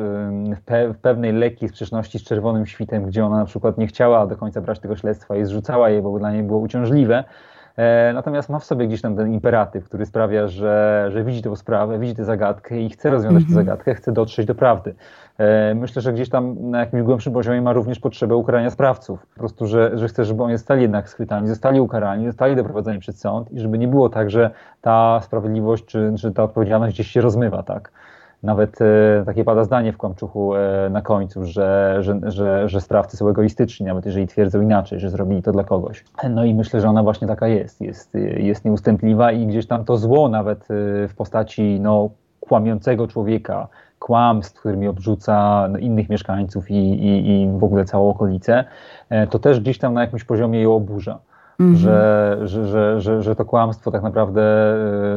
w, 0.56 0.60
pe 0.64 0.92
w 0.92 0.98
pewnej 0.98 1.32
lekkiej 1.32 1.68
sprzeczności 1.68 2.18
z 2.18 2.22
Czerwonym 2.22 2.66
Świtem, 2.66 3.06
gdzie 3.06 3.26
ona 3.26 3.36
na 3.36 3.44
przykład 3.44 3.78
nie 3.78 3.86
chciała 3.86 4.26
do 4.26 4.36
końca 4.36 4.60
brać 4.60 4.78
tego 4.78 4.96
śledztwa 4.96 5.36
i 5.36 5.44
zrzucała 5.44 5.90
je, 5.90 6.02
bo 6.02 6.18
dla 6.18 6.32
niej 6.32 6.42
było 6.42 6.58
uciążliwe. 6.58 7.24
E, 7.80 8.12
natomiast 8.12 8.48
ma 8.48 8.58
w 8.58 8.64
sobie 8.64 8.86
gdzieś 8.86 9.00
tam 9.00 9.16
ten 9.16 9.32
imperatyw, 9.32 9.84
który 9.84 10.06
sprawia, 10.06 10.48
że, 10.48 11.06
że 11.12 11.24
widzi 11.24 11.42
tę 11.42 11.56
sprawę, 11.56 11.98
widzi 11.98 12.14
tę 12.14 12.24
zagadkę 12.24 12.80
i 12.80 12.90
chce 12.90 13.10
rozwiązać 13.10 13.42
tę 13.42 13.48
mhm. 13.48 13.66
zagadkę, 13.66 13.94
chce 13.94 14.12
dotrzeć 14.12 14.46
do 14.46 14.54
prawdy. 14.54 14.94
E, 15.38 15.74
myślę, 15.74 16.02
że 16.02 16.12
gdzieś 16.12 16.28
tam 16.28 16.70
na 16.70 16.80
jakimś 16.80 17.02
głębszym 17.02 17.32
poziomie 17.32 17.62
ma 17.62 17.72
również 17.72 17.98
potrzebę 17.98 18.36
ukarania 18.36 18.70
sprawców. 18.70 19.26
Po 19.26 19.38
prostu, 19.38 19.66
że, 19.66 19.98
że 19.98 20.08
chce, 20.08 20.24
żeby 20.24 20.42
oni 20.42 20.56
zostali 20.56 20.82
jednak 20.82 21.08
schwytani, 21.08 21.48
zostali 21.48 21.80
ukarani, 21.80 22.26
zostali 22.26 22.56
doprowadzeni 22.56 22.98
przed 22.98 23.18
sąd 23.18 23.52
i 23.52 23.60
żeby 23.60 23.78
nie 23.78 23.88
było 23.88 24.08
tak, 24.08 24.30
że 24.30 24.50
ta 24.80 25.20
sprawiedliwość 25.22 25.84
czy, 25.84 26.12
czy 26.18 26.32
ta 26.32 26.42
odpowiedzialność 26.42 26.94
gdzieś 26.94 27.10
się 27.10 27.20
rozmywa, 27.20 27.62
tak? 27.62 27.92
Nawet 28.42 28.78
e, 28.80 29.22
takie 29.26 29.44
pada 29.44 29.64
zdanie 29.64 29.92
w 29.92 29.96
Kłamczuchu 29.96 30.54
e, 30.54 30.90
na 30.90 31.02
końcu, 31.02 31.44
że, 31.44 31.96
że, 32.00 32.20
że, 32.22 32.68
że 32.68 32.80
sprawcy 32.80 33.16
są 33.16 33.28
egoistyczni, 33.28 33.86
nawet 33.86 34.06
jeżeli 34.06 34.26
twierdzą 34.26 34.60
inaczej, 34.60 35.00
że 35.00 35.10
zrobili 35.10 35.42
to 35.42 35.52
dla 35.52 35.64
kogoś. 35.64 36.04
No 36.30 36.44
i 36.44 36.54
myślę, 36.54 36.80
że 36.80 36.88
ona 36.88 37.02
właśnie 37.02 37.28
taka 37.28 37.48
jest. 37.48 37.80
Jest, 37.80 38.14
jest 38.36 38.64
nieustępliwa 38.64 39.32
i 39.32 39.46
gdzieś 39.46 39.66
tam 39.66 39.84
to 39.84 39.96
zło 39.96 40.28
nawet 40.28 40.62
e, 40.62 41.08
w 41.08 41.14
postaci 41.16 41.80
no, 41.80 42.10
kłamiącego 42.40 43.08
człowieka, 43.08 43.68
kłamstw, 43.98 44.60
którymi 44.60 44.88
obrzuca 44.88 45.68
no, 45.70 45.78
innych 45.78 46.08
mieszkańców 46.08 46.70
i, 46.70 46.74
i, 46.74 47.42
i 47.42 47.58
w 47.58 47.64
ogóle 47.64 47.84
całą 47.84 48.08
okolicę, 48.08 48.64
to 49.30 49.38
też 49.38 49.60
gdzieś 49.60 49.78
tam 49.78 49.94
na 49.94 50.00
jakimś 50.00 50.24
poziomie 50.24 50.62
ją 50.62 50.74
oburza. 50.74 51.18
-hmm. 51.60 51.76
że, 51.76 52.38
że, 52.44 53.00
że, 53.00 53.22
że, 53.22 53.36
to 53.36 53.44
kłamstwo 53.44 53.90
tak 53.90 54.02
naprawdę, 54.02 54.42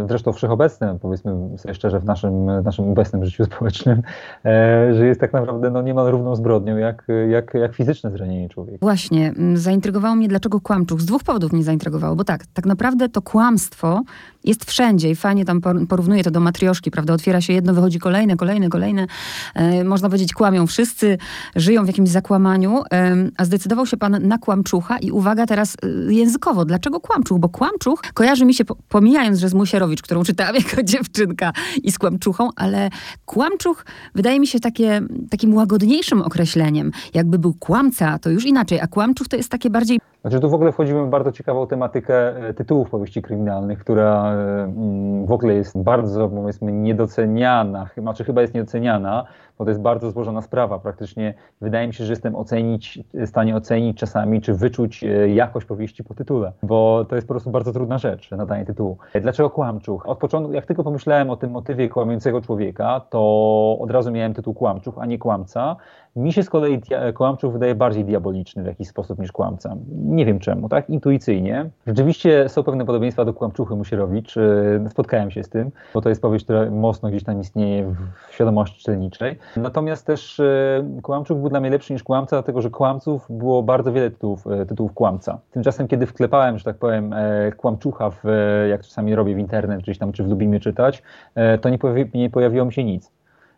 e, 0.03 0.05
zresztą 0.07 0.33
wszechobecne, 0.33 0.97
powiedzmy 1.01 1.57
sobie 1.57 1.73
szczerze, 1.73 1.99
w 1.99 2.05
naszym, 2.05 2.61
w 2.61 2.65
naszym 2.65 2.85
obecnym 2.85 3.25
życiu 3.25 3.45
społecznym, 3.45 4.01
e, 4.45 4.93
że 4.93 5.05
jest 5.05 5.19
tak 5.19 5.33
naprawdę 5.33 5.69
no, 5.69 5.81
niemal 5.81 6.11
równą 6.11 6.35
zbrodnią, 6.35 6.77
jak, 6.77 7.07
jak, 7.29 7.53
jak 7.53 7.75
fizyczne 7.75 8.11
zranienie 8.11 8.49
człowieka. 8.49 8.77
Właśnie, 8.81 9.33
zaintrygowało 9.53 10.15
mnie, 10.15 10.27
dlaczego 10.27 10.61
kłamczuch. 10.61 11.01
Z 11.01 11.05
dwóch 11.05 11.23
powodów 11.23 11.53
mnie 11.53 11.63
zaintrygowało, 11.63 12.15
bo 12.15 12.23
tak, 12.23 12.45
tak 12.53 12.65
naprawdę 12.65 13.09
to 13.09 13.21
kłamstwo 13.21 14.01
jest 14.43 14.65
wszędzie 14.65 15.09
i 15.09 15.15
fajnie 15.15 15.45
tam 15.45 15.61
porównuje 15.89 16.23
to 16.23 16.31
do 16.31 16.39
matrioszki, 16.39 16.91
prawda? 16.91 17.13
Otwiera 17.13 17.41
się 17.41 17.53
jedno, 17.53 17.73
wychodzi 17.73 17.99
kolejne, 17.99 18.37
kolejne, 18.37 18.69
kolejne. 18.69 19.07
E, 19.55 19.83
można 19.83 20.09
powiedzieć, 20.09 20.33
kłamią 20.33 20.67
wszyscy, 20.67 21.17
żyją 21.55 21.83
w 21.83 21.87
jakimś 21.87 22.09
zakłamaniu, 22.09 22.81
e, 22.93 23.15
a 23.37 23.45
zdecydował 23.45 23.85
się 23.85 23.97
pan 23.97 24.27
na 24.27 24.37
kłamczucha 24.37 24.97
i 24.97 25.11
uwaga 25.11 25.45
teraz 25.45 25.77
e, 25.83 26.13
językowo. 26.33 26.65
Dlaczego 26.65 26.99
kłamczuch? 26.99 27.39
Bo 27.39 27.49
kłamczuch 27.49 28.01
kojarzy 28.13 28.45
mi 28.45 28.53
się, 28.53 28.63
pomijając, 28.89 29.39
że 29.39 29.49
z 29.49 29.53
Musierowicz, 29.53 30.01
którą 30.01 30.23
czytałam 30.23 30.55
jako 30.65 30.83
dziewczynka 30.83 31.51
i 31.83 31.91
z 31.91 31.99
kłamczuchą, 31.99 32.49
ale 32.55 32.89
kłamczuch 33.25 33.85
wydaje 34.15 34.39
mi 34.39 34.47
się 34.47 34.59
takie, 34.59 35.01
takim 35.29 35.55
łagodniejszym 35.55 36.21
określeniem. 36.21 36.91
Jakby 37.13 37.39
był 37.39 37.53
kłamca, 37.53 38.19
to 38.19 38.29
już 38.29 38.45
inaczej, 38.45 38.79
a 38.79 38.87
kłamczuch 38.87 39.27
to 39.27 39.37
jest 39.37 39.51
takie 39.51 39.69
bardziej 39.69 39.99
Znaczy 40.21 40.39
tu 40.39 40.49
w 40.49 40.53
ogóle 40.53 40.71
wchodzimy 40.71 41.05
w 41.05 41.09
bardzo 41.09 41.31
ciekawą 41.31 41.67
tematykę 41.67 42.47
e, 42.49 42.53
tytułów 42.53 42.89
powieści 42.89 43.21
kryminalnych, 43.21 43.79
która 43.79 44.33
e, 44.33 44.63
mm, 44.63 45.25
w 45.25 45.31
ogóle 45.31 45.53
jest 45.53 45.77
bardzo, 45.77 46.29
powiedzmy, 46.29 46.71
niedoceniana, 46.71 47.89
znaczy 47.97 48.23
chyba 48.23 48.41
jest 48.41 48.53
niedoceniana, 48.53 49.25
bo 49.63 49.65
to 49.65 49.71
jest 49.71 49.81
bardzo 49.81 50.11
złożona 50.11 50.41
sprawa. 50.41 50.79
Praktycznie 50.79 51.33
wydaje 51.61 51.87
mi 51.87 51.93
się, 51.93 52.05
że 52.05 52.11
jestem 52.13 52.35
ocenić, 52.35 52.99
w 53.13 53.27
stanie 53.27 53.55
ocenić 53.55 53.97
czasami, 53.97 54.41
czy 54.41 54.53
wyczuć 54.53 55.03
e, 55.03 55.29
jakość 55.29 55.65
powieści 55.65 56.03
po 56.03 56.13
tytule, 56.13 56.51
bo 56.63 57.05
to 57.09 57.15
jest 57.15 57.27
po 57.27 57.33
prostu 57.33 57.51
bardzo 57.51 57.73
trudna 57.73 57.97
rzecz, 57.97 58.31
nadanie 58.31 58.65
tytułu. 58.65 58.97
Dlaczego 59.21 59.49
Kłamczuch? 59.49 60.09
Od 60.09 60.17
początku, 60.17 60.53
jak 60.53 60.65
tylko 60.65 60.83
pomyślałem 60.83 61.29
o 61.29 61.37
tym 61.37 61.51
motywie 61.51 61.89
kłamiącego 61.89 62.41
człowieka, 62.41 63.01
to 63.09 63.77
od 63.79 63.91
razu 63.91 64.11
miałem 64.11 64.33
tytuł 64.33 64.53
Kłamczuch, 64.53 64.95
a 64.99 65.05
nie 65.05 65.17
Kłamca. 65.17 65.75
Mi 66.15 66.33
się 66.33 66.43
z 66.43 66.49
kolei 66.49 66.81
Kłamczuch 67.13 67.53
wydaje 67.53 67.75
bardziej 67.75 68.05
diaboliczny 68.05 68.63
w 68.63 68.65
jakiś 68.65 68.87
sposób 68.87 69.19
niż 69.19 69.31
Kłamca. 69.31 69.75
Nie 69.95 70.25
wiem 70.25 70.39
czemu, 70.39 70.69
tak? 70.69 70.89
Intuicyjnie. 70.89 71.69
Rzeczywiście 71.87 72.49
są 72.49 72.63
pewne 72.63 72.85
podobieństwa 72.85 73.25
do 73.25 73.33
Kłamczuchy 73.33 73.75
Musierowicz. 73.75 74.37
E, 74.37 74.89
spotkałem 74.89 75.31
się 75.31 75.43
z 75.43 75.49
tym, 75.49 75.71
bo 75.93 76.01
to 76.01 76.09
jest 76.09 76.21
powieść, 76.21 76.45
która 76.45 76.71
mocno 76.71 77.09
gdzieś 77.09 77.23
tam 77.23 77.39
istnieje 77.39 77.95
w 78.29 78.33
świadomości 78.33 78.79
czytelniczej. 78.79 79.37
Natomiast 79.57 80.05
też 80.05 80.39
e, 80.39 80.99
Kłamczuk 81.01 81.39
był 81.39 81.49
dla 81.49 81.59
mnie 81.59 81.69
lepszy 81.69 81.93
niż 81.93 82.03
Kłamca, 82.03 82.35
dlatego 82.35 82.61
że 82.61 82.69
Kłamców 82.69 83.25
było 83.29 83.63
bardzo 83.63 83.91
wiele 83.93 84.11
tytułów, 84.11 84.47
e, 84.47 84.65
tytułów 84.65 84.93
Kłamca. 84.93 85.39
Tymczasem, 85.51 85.87
kiedy 85.87 86.05
wklepałem, 86.05 86.57
że 86.57 86.63
tak 86.63 86.77
powiem, 86.77 87.15
Kłamczucha, 87.57 88.09
w, 88.09 88.23
jak 88.69 88.81
czasami 88.81 89.15
robię 89.15 89.35
w 89.35 89.39
internet, 89.39 89.81
gdzieś 89.81 89.97
tam, 89.97 90.11
czy 90.11 90.23
w 90.23 90.27
Lubimie 90.27 90.59
czytać, 90.59 91.03
to 91.61 91.69
nie, 91.69 91.77
nie 92.13 92.29
pojawiło 92.29 92.65
mi 92.65 92.73
się 92.73 92.83
nic. 92.83 93.11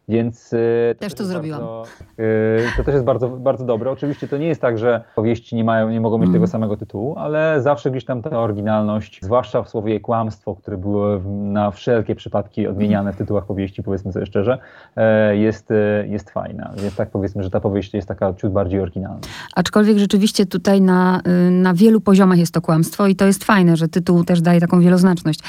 Więc 0.09 0.53
e, 0.53 0.95
też 0.95 1.13
to, 1.13 1.17
to 1.17 1.25
zrobiłam. 1.25 1.61
Bardzo, 1.61 1.83
e, 2.17 2.77
to 2.77 2.83
też 2.83 2.93
jest 2.93 3.05
bardzo, 3.05 3.29
bardzo 3.29 3.65
dobre. 3.65 3.91
Oczywiście 3.91 4.27
to 4.27 4.37
nie 4.37 4.47
jest 4.47 4.61
tak, 4.61 4.77
że 4.77 5.03
powieści 5.15 5.55
nie, 5.55 5.63
mają, 5.63 5.89
nie 5.89 6.01
mogą 6.01 6.17
mieć 6.17 6.25
mm. 6.25 6.33
tego 6.33 6.47
samego 6.47 6.77
tytułu, 6.77 7.15
ale 7.17 7.61
zawsze 7.61 7.91
gdzieś 7.91 8.05
tam 8.05 8.21
ta 8.21 8.39
oryginalność, 8.39 9.19
zwłaszcza 9.23 9.63
w 9.63 9.69
słowie 9.69 9.99
kłamstwo, 9.99 10.55
które 10.55 10.77
było 10.77 11.19
na 11.25 11.71
wszelkie 11.71 12.15
przypadki 12.15 12.67
odmieniane 12.67 13.13
w 13.13 13.17
tytułach 13.17 13.45
powieści, 13.45 13.83
powiedzmy 13.83 14.13
sobie 14.13 14.25
szczerze, 14.25 14.57
e, 14.95 15.37
jest, 15.37 15.69
jest 16.07 16.29
fajna. 16.29 16.73
Więc 16.77 16.95
tak 16.95 17.09
powiedzmy, 17.09 17.43
że 17.43 17.49
ta 17.49 17.59
powieść 17.59 17.93
jest 17.93 18.07
taka 18.07 18.33
ciut 18.33 18.51
bardziej 18.51 18.79
oryginalna. 18.79 19.19
Aczkolwiek 19.55 19.97
rzeczywiście 19.97 20.45
tutaj 20.45 20.81
na, 20.81 21.21
na 21.51 21.73
wielu 21.73 22.01
poziomach 22.01 22.37
jest 22.37 22.53
to 22.53 22.61
kłamstwo 22.61 23.07
i 23.07 23.15
to 23.15 23.25
jest 23.25 23.43
fajne, 23.43 23.77
że 23.77 23.87
tytuł 23.87 24.23
też 24.23 24.41
daje 24.41 24.59
taką 24.59 24.79
wieloznaczność. 24.79 25.39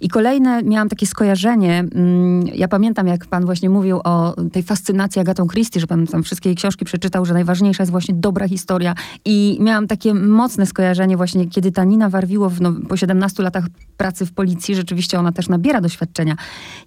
I 0.00 0.08
kolejne, 0.08 0.62
miałam 0.62 0.88
takie 0.88 1.06
skojarzenie, 1.06 1.78
mm, 1.94 2.46
ja 2.54 2.68
pamiętam 2.68 3.06
jak 3.06 3.26
pan 3.26 3.44
właśnie 3.44 3.70
mówił 3.70 3.99
o 4.02 4.34
tej 4.52 4.62
fascynacji 4.62 5.20
Agatą 5.20 5.46
Christie, 5.46 5.80
że 5.80 5.86
pan 5.86 6.06
tam 6.06 6.22
wszystkie 6.22 6.48
jej 6.48 6.56
książki 6.56 6.84
przeczytał, 6.84 7.24
że 7.24 7.34
najważniejsza 7.34 7.82
jest 7.82 7.90
właśnie 7.90 8.14
dobra 8.14 8.48
historia. 8.48 8.94
I 9.24 9.58
miałam 9.60 9.86
takie 9.86 10.14
mocne 10.14 10.66
skojarzenie 10.66 11.16
właśnie, 11.16 11.46
kiedy 11.46 11.72
ta 11.72 11.84
Nina 11.84 12.10
Warwiłow 12.10 12.60
no, 12.60 12.72
po 12.88 12.96
17 12.96 13.42
latach 13.42 13.64
pracy 13.96 14.26
w 14.26 14.32
policji, 14.32 14.74
rzeczywiście 14.74 15.18
ona 15.18 15.32
też 15.32 15.48
nabiera 15.48 15.80
doświadczenia, 15.80 16.36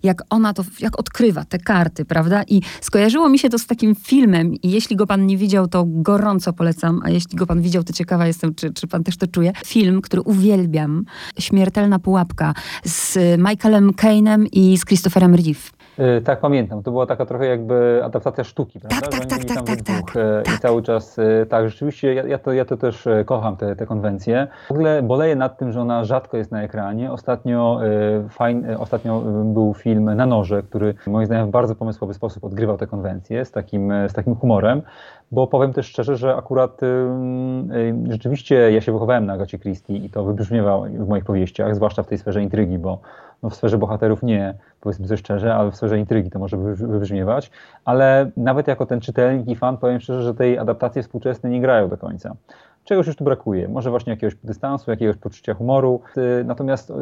jak 0.04 0.22
ona 0.30 0.54
to, 0.54 0.64
jak 0.80 1.00
odkrywa 1.00 1.46
te 1.46 1.60
karty, 1.60 2.06
prawda? 2.06 2.44
I 2.48 2.62
skojarzyło 2.82 3.30
mi 3.30 3.40
się 3.40 3.50
to 3.50 3.60
z 3.60 3.66
takim 3.66 3.96
filmem 3.96 4.54
i 4.54 4.72
jeśli 4.72 4.96
go 4.96 5.08
pan 5.08 5.26
nie 5.26 5.38
widział, 5.38 5.68
to 5.68 5.84
gorąco 5.88 6.54
polecam, 6.54 7.02
a 7.04 7.10
jeśli 7.10 7.38
go 7.38 7.46
pan 7.46 7.62
widział, 7.62 7.84
to 7.84 7.94
ciekawa 7.94 8.28
jestem, 8.28 8.56
czy, 8.56 8.74
czy 8.74 8.88
pan 8.88 9.04
też 9.04 9.18
to 9.18 9.28
czuje. 9.28 9.54
Film, 9.66 10.02
który 10.02 10.22
uwielbiam, 10.22 11.06
Śmiertelna 11.40 12.00
pułapka 12.00 12.54
z 12.84 13.18
Michaelem 13.38 13.92
Kane'em 13.92 14.46
i 14.52 14.78
z 14.78 14.86
Christopherem 14.86 15.36
Reeve. 15.36 15.83
E, 15.98 16.22
tak, 16.22 16.40
pamiętam. 16.40 16.84
To 16.84 16.92
była 16.92 17.06
taka 17.06 17.26
trochę 17.26 17.46
jakby 17.46 18.02
adaptacja 18.04 18.44
sztuki, 18.44 18.80
prawda? 18.80 19.08
Tak, 19.08 19.12
tak, 19.12 19.26
tak, 19.26 19.46
tak, 19.46 19.64
tak, 19.66 19.82
tak, 19.82 20.16
I 20.42 20.46
tak. 20.46 20.60
cały 20.60 20.84
czas, 20.84 21.20
e, 21.20 21.46
tak, 21.46 21.70
rzeczywiście 21.70 22.14
ja, 22.14 22.38
to, 22.38 22.54
ja 22.54 22.66
to 22.66 22.78
też 22.78 23.08
e, 23.08 23.26
kocham, 23.26 23.58
te, 23.58 23.76
te 23.76 23.86
konwencje. 23.86 24.48
W 24.68 24.72
ogóle 24.72 25.02
boleję 25.02 25.36
nad 25.36 25.58
tym, 25.58 25.72
że 25.72 25.82
ona 25.82 26.04
rzadko 26.04 26.38
jest 26.38 26.52
na 26.52 26.64
ekranie. 26.64 27.12
Ostatnio, 27.12 27.80
fajn, 28.30 28.66
ostatnio 28.80 29.20
był 29.46 29.74
film 29.74 30.16
Na 30.16 30.26
noże, 30.26 30.64
który 30.64 30.94
moim 31.08 31.26
zdaniem 31.26 31.48
w 31.48 31.52
bardzo 31.52 31.76
pomysłowy 31.76 32.14
sposób 32.14 32.44
odgrywał 32.44 32.78
te 32.78 32.88
konwencje 32.88 33.46
z 33.46 33.52
takim, 33.52 33.94
z 34.08 34.14
takim 34.14 34.36
humorem, 34.36 34.82
bo 35.32 35.48
powiem 35.48 35.74
też 35.74 35.86
szczerze, 35.88 36.18
że 36.18 36.36
akurat 36.36 36.82
rzeczywiście 38.10 38.72
ja 38.72 38.82
się 38.82 38.92
wychowałem 38.92 39.26
na 39.26 39.34
Agacie 39.34 39.60
Christie 39.60 39.98
i 39.98 40.10
to 40.10 40.24
wybrzmiewa 40.24 40.80
w 40.80 41.08
moich 41.08 41.26
powieściach, 41.26 41.76
zwłaszcza 41.76 42.04
w 42.04 42.08
tej 42.08 42.18
sferze 42.18 42.44
intrygi, 42.44 42.78
bo 42.78 43.00
no 43.44 43.50
w 43.50 43.56
sferze 43.56 43.78
bohaterów 43.78 44.24
nie, 44.24 44.54
powiedzmy 44.82 45.08
sobie 45.08 45.18
szczerze, 45.18 45.56
ale 45.56 45.72
w 45.72 45.76
sferze 45.76 46.00
intrygi 46.00 46.30
to 46.30 46.40
może 46.40 46.58
wybrzmiewać, 46.76 47.52
ale 47.86 48.32
nawet 48.38 48.68
jako 48.68 48.86
ten 48.86 49.00
czytelnik 49.00 49.48
i 49.48 49.56
fan 49.56 49.78
powiem 49.78 50.00
szczerze, 50.00 50.22
że 50.22 50.34
tej 50.34 50.58
adaptacji 50.58 51.02
współczesnej 51.02 51.52
nie 51.52 51.62
grają 51.62 51.90
do 51.90 51.98
końca. 51.98 52.36
Czegoś 52.84 53.08
już 53.08 53.16
tu 53.16 53.24
brakuje. 53.24 53.68
Może 53.68 53.90
właśnie 53.90 54.12
jakiegoś 54.12 54.36
dystansu, 54.36 54.92
jakiegoś 54.92 55.18
poczucia 55.18 55.54
humoru. 55.54 56.02
Y, 56.18 56.44
natomiast 56.44 56.90
y, 56.90 56.94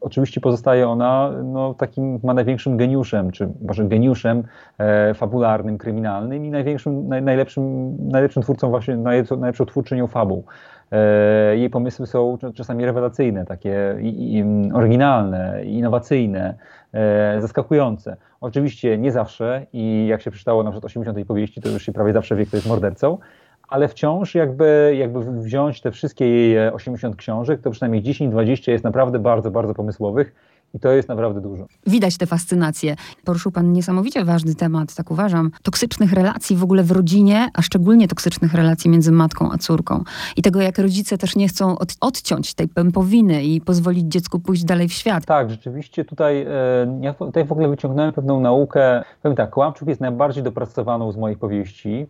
oczywiście 0.00 0.40
pozostaje 0.40 0.88
ona 0.88 1.30
no, 1.44 1.74
takim 1.74 2.20
ma 2.22 2.34
największym 2.34 2.76
geniuszem, 2.76 3.30
czy 3.30 3.48
może 3.68 3.84
geniuszem 3.84 4.42
e, 4.78 5.14
fabularnym, 5.14 5.78
kryminalnym 5.78 6.44
i 6.44 6.50
największym, 6.50 7.08
naj, 7.08 7.22
najlepszym, 7.22 7.96
najlepszym 8.08 8.42
twórcą 8.42 8.70
właśnie, 8.70 8.96
najlepszą, 8.96 9.36
najlepszą 9.36 9.66
twórczynią 9.66 10.06
fabuł. 10.06 10.44
E, 10.92 11.56
jej 11.56 11.70
pomysły 11.70 12.06
są 12.06 12.38
czasami 12.54 12.84
rewelacyjne, 12.84 13.44
takie 13.44 13.96
i, 14.00 14.44
oryginalne, 14.74 15.64
innowacyjne, 15.64 16.54
e, 16.92 17.40
zaskakujące. 17.40 18.16
Oczywiście 18.40 18.98
nie 18.98 19.12
zawsze 19.12 19.66
i 19.72 20.06
jak 20.06 20.22
się 20.22 20.30
przeczytało 20.30 20.62
na 20.62 20.70
przykład 20.70 20.90
80 20.90 21.26
powieści, 21.26 21.60
to 21.60 21.68
już 21.68 21.82
się 21.82 21.92
prawie 21.92 22.12
zawsze 22.12 22.36
wie, 22.36 22.46
kto 22.46 22.56
jest 22.56 22.68
mordercą, 22.68 23.18
ale 23.68 23.88
wciąż 23.88 24.34
jakby, 24.34 24.94
jakby 24.98 25.42
wziąć 25.42 25.80
te 25.80 25.90
wszystkie 25.90 26.28
jej 26.28 26.68
80 26.68 27.16
książek, 27.16 27.60
to 27.60 27.70
przynajmniej 27.70 28.02
10-20 28.02 28.70
jest 28.70 28.84
naprawdę 28.84 29.18
bardzo, 29.18 29.50
bardzo 29.50 29.74
pomysłowych 29.74 30.34
i 30.74 30.80
to 30.80 30.92
jest 30.92 31.08
naprawdę 31.08 31.40
dużo. 31.40 31.66
Widać 31.86 32.16
tę 32.16 32.26
fascynację. 32.26 32.96
Poruszył 33.24 33.52
Pan 33.52 33.72
niesamowicie 33.72 34.24
ważny 34.24 34.54
temat, 34.54 34.94
tak 34.94 35.10
uważam, 35.10 35.50
toksycznych 35.62 36.12
relacji 36.12 36.56
w 36.56 36.62
ogóle 36.62 36.82
w 36.82 36.90
rodzinie, 36.90 37.48
a 37.54 37.62
szczególnie 37.62 38.08
toksycznych 38.08 38.54
relacji 38.54 38.90
między 38.90 39.12
matką 39.12 39.52
a 39.52 39.58
córką. 39.58 40.04
I 40.36 40.42
tego, 40.42 40.60
jak 40.60 40.78
rodzice 40.78 41.18
też 41.18 41.36
nie 41.36 41.48
chcą 41.48 41.78
od, 41.78 41.94
odciąć 42.00 42.54
tej 42.54 42.68
pępowiny 42.68 43.44
i 43.44 43.60
pozwolić 43.60 44.06
dziecku 44.06 44.40
pójść 44.40 44.64
dalej 44.64 44.88
w 44.88 44.92
świat. 44.92 45.24
Tak, 45.24 45.50
rzeczywiście 45.50 46.04
tutaj, 46.04 46.42
e, 46.42 46.98
ja 47.00 47.14
tutaj 47.14 47.44
w 47.44 47.52
ogóle 47.52 47.68
wyciągnąłem 47.68 48.12
pewną 48.12 48.40
naukę. 48.40 49.02
Powiem 49.22 49.36
tak, 49.36 49.50
Kłamczuk 49.50 49.88
jest 49.88 50.00
najbardziej 50.00 50.42
dopracowaną 50.42 51.12
z 51.12 51.16
moich 51.16 51.38
powieści, 51.38 52.06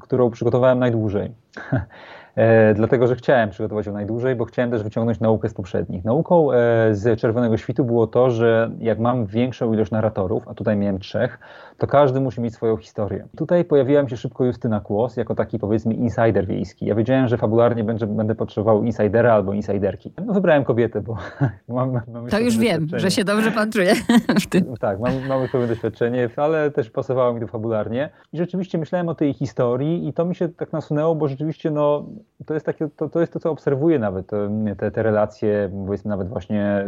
którą 0.00 0.30
przygotowałem 0.30 0.78
najdłużej. 0.78 1.30
E, 2.36 2.74
dlatego 2.74 3.06
że 3.06 3.16
chciałem 3.16 3.50
przygotować 3.50 3.86
ją 3.86 3.92
najdłużej, 3.92 4.36
bo 4.36 4.44
chciałem 4.44 4.70
też 4.70 4.82
wyciągnąć 4.82 5.20
naukę 5.20 5.48
z 5.48 5.54
poprzednich. 5.54 6.04
Nauką 6.04 6.52
e, 6.52 6.56
z 6.94 7.20
Czerwonego 7.20 7.56
Świtu 7.56 7.84
było 7.84 8.06
to, 8.06 8.30
że 8.30 8.70
jak 8.78 8.98
mam 8.98 9.26
większą 9.26 9.72
ilość 9.72 9.90
narratorów, 9.90 10.48
a 10.48 10.54
tutaj 10.54 10.76
miałem 10.76 10.98
trzech, 10.98 11.38
to 11.78 11.86
każdy 11.86 12.20
musi 12.20 12.40
mieć 12.40 12.54
swoją 12.54 12.76
historię. 12.76 13.26
Tutaj 13.36 13.64
pojawiła 13.64 14.02
mi 14.02 14.10
się 14.10 14.16
szybko 14.16 14.44
Justyna 14.44 14.80
Kłos, 14.80 15.16
jako 15.16 15.34
taki 15.34 15.58
powiedzmy 15.58 15.94
insider 15.94 16.46
wiejski. 16.46 16.86
Ja 16.86 16.94
wiedziałem, 16.94 17.28
że 17.28 17.38
fabularnie 17.38 17.84
będę, 17.84 18.06
będę 18.06 18.34
potrzebował 18.34 18.84
insidera 18.84 19.34
albo 19.34 19.52
insiderki. 19.52 20.12
No 20.26 20.32
wybrałem 20.32 20.64
kobietę, 20.64 21.00
bo 21.00 21.16
mam, 21.68 22.00
mam 22.12 22.26
To 22.28 22.40
już 22.40 22.58
wiem, 22.58 22.86
że 22.92 23.10
się 23.10 23.24
dobrze 23.24 23.50
pan 23.50 23.72
czuje 23.72 23.94
w 24.42 24.46
tym. 24.46 24.76
Tak, 24.80 25.00
mam, 25.00 25.12
mamy 25.28 25.48
pewne 25.48 25.66
doświadczenie, 25.66 26.28
ale 26.36 26.70
też 26.70 26.90
pasowało 26.90 27.34
mi 27.34 27.40
to 27.40 27.46
fabularnie. 27.46 28.10
I 28.32 28.38
rzeczywiście 28.38 28.78
myślałem 28.78 29.08
o 29.08 29.14
tej 29.14 29.34
historii 29.34 30.08
i 30.08 30.12
to 30.12 30.24
mi 30.24 30.34
się 30.34 30.48
tak 30.48 30.72
nasunęło, 30.72 31.14
bo 31.14 31.28
rzeczywiście 31.28 31.41
no, 31.70 32.04
to 32.46 32.54
jest, 32.54 32.66
takie, 32.66 32.88
to, 32.96 33.08
to 33.08 33.20
jest 33.20 33.32
to, 33.32 33.40
co 33.40 33.50
obserwuję 33.50 33.98
nawet, 33.98 34.30
te, 34.76 34.90
te 34.90 35.02
relacje, 35.02 35.70
powiedzmy 35.86 36.08
nawet 36.08 36.28
właśnie 36.28 36.84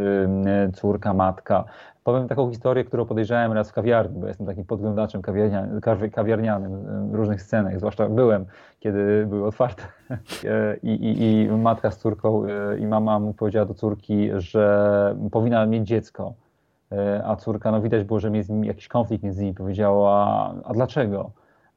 córka, 0.73 1.13
matka. 1.13 1.63
Powiem 2.03 2.27
taką 2.27 2.49
historię, 2.49 2.83
którą 2.83 3.05
podejrzałem 3.05 3.51
raz 3.53 3.69
w 3.69 3.73
kawiarni, 3.73 4.19
bo 4.19 4.27
jestem 4.27 4.47
takim 4.47 4.65
podglądaczem 4.65 5.21
kawiarnia, 5.21 5.67
kawiarnianym 6.11 6.85
w 7.11 7.15
różnych 7.15 7.41
scenach, 7.41 7.77
zwłaszcza 7.77 8.09
byłem, 8.09 8.45
kiedy 8.79 9.25
były 9.29 9.47
otwarte. 9.47 9.83
I, 10.83 10.89
i, 10.89 11.41
I 11.41 11.47
matka 11.47 11.91
z 11.91 11.97
córką 11.97 12.43
e, 12.45 12.77
i 12.77 12.87
mama 12.87 13.19
mu 13.19 13.33
powiedziała 13.33 13.65
do 13.65 13.73
córki, 13.73 14.29
że 14.35 15.15
powinna 15.31 15.65
mieć 15.65 15.87
dziecko. 15.87 16.33
E, 16.91 17.21
a 17.25 17.35
córka, 17.35 17.71
no 17.71 17.81
widać 17.81 18.03
było, 18.03 18.19
że 18.19 18.31
jest 18.31 18.49
jakiś 18.61 18.87
konflikt 18.87 19.23
między 19.23 19.41
nimi. 19.41 19.55
Powiedziała, 19.55 20.53
a 20.63 20.73
dlaczego? 20.73 21.31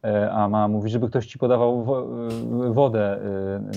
E, 0.04 0.30
a 0.30 0.48
mama 0.48 0.68
mówi, 0.68 0.90
żeby 0.90 1.08
ktoś 1.08 1.26
ci 1.26 1.38
podawał 1.38 1.86
e, 2.68 2.72
wodę 2.72 3.18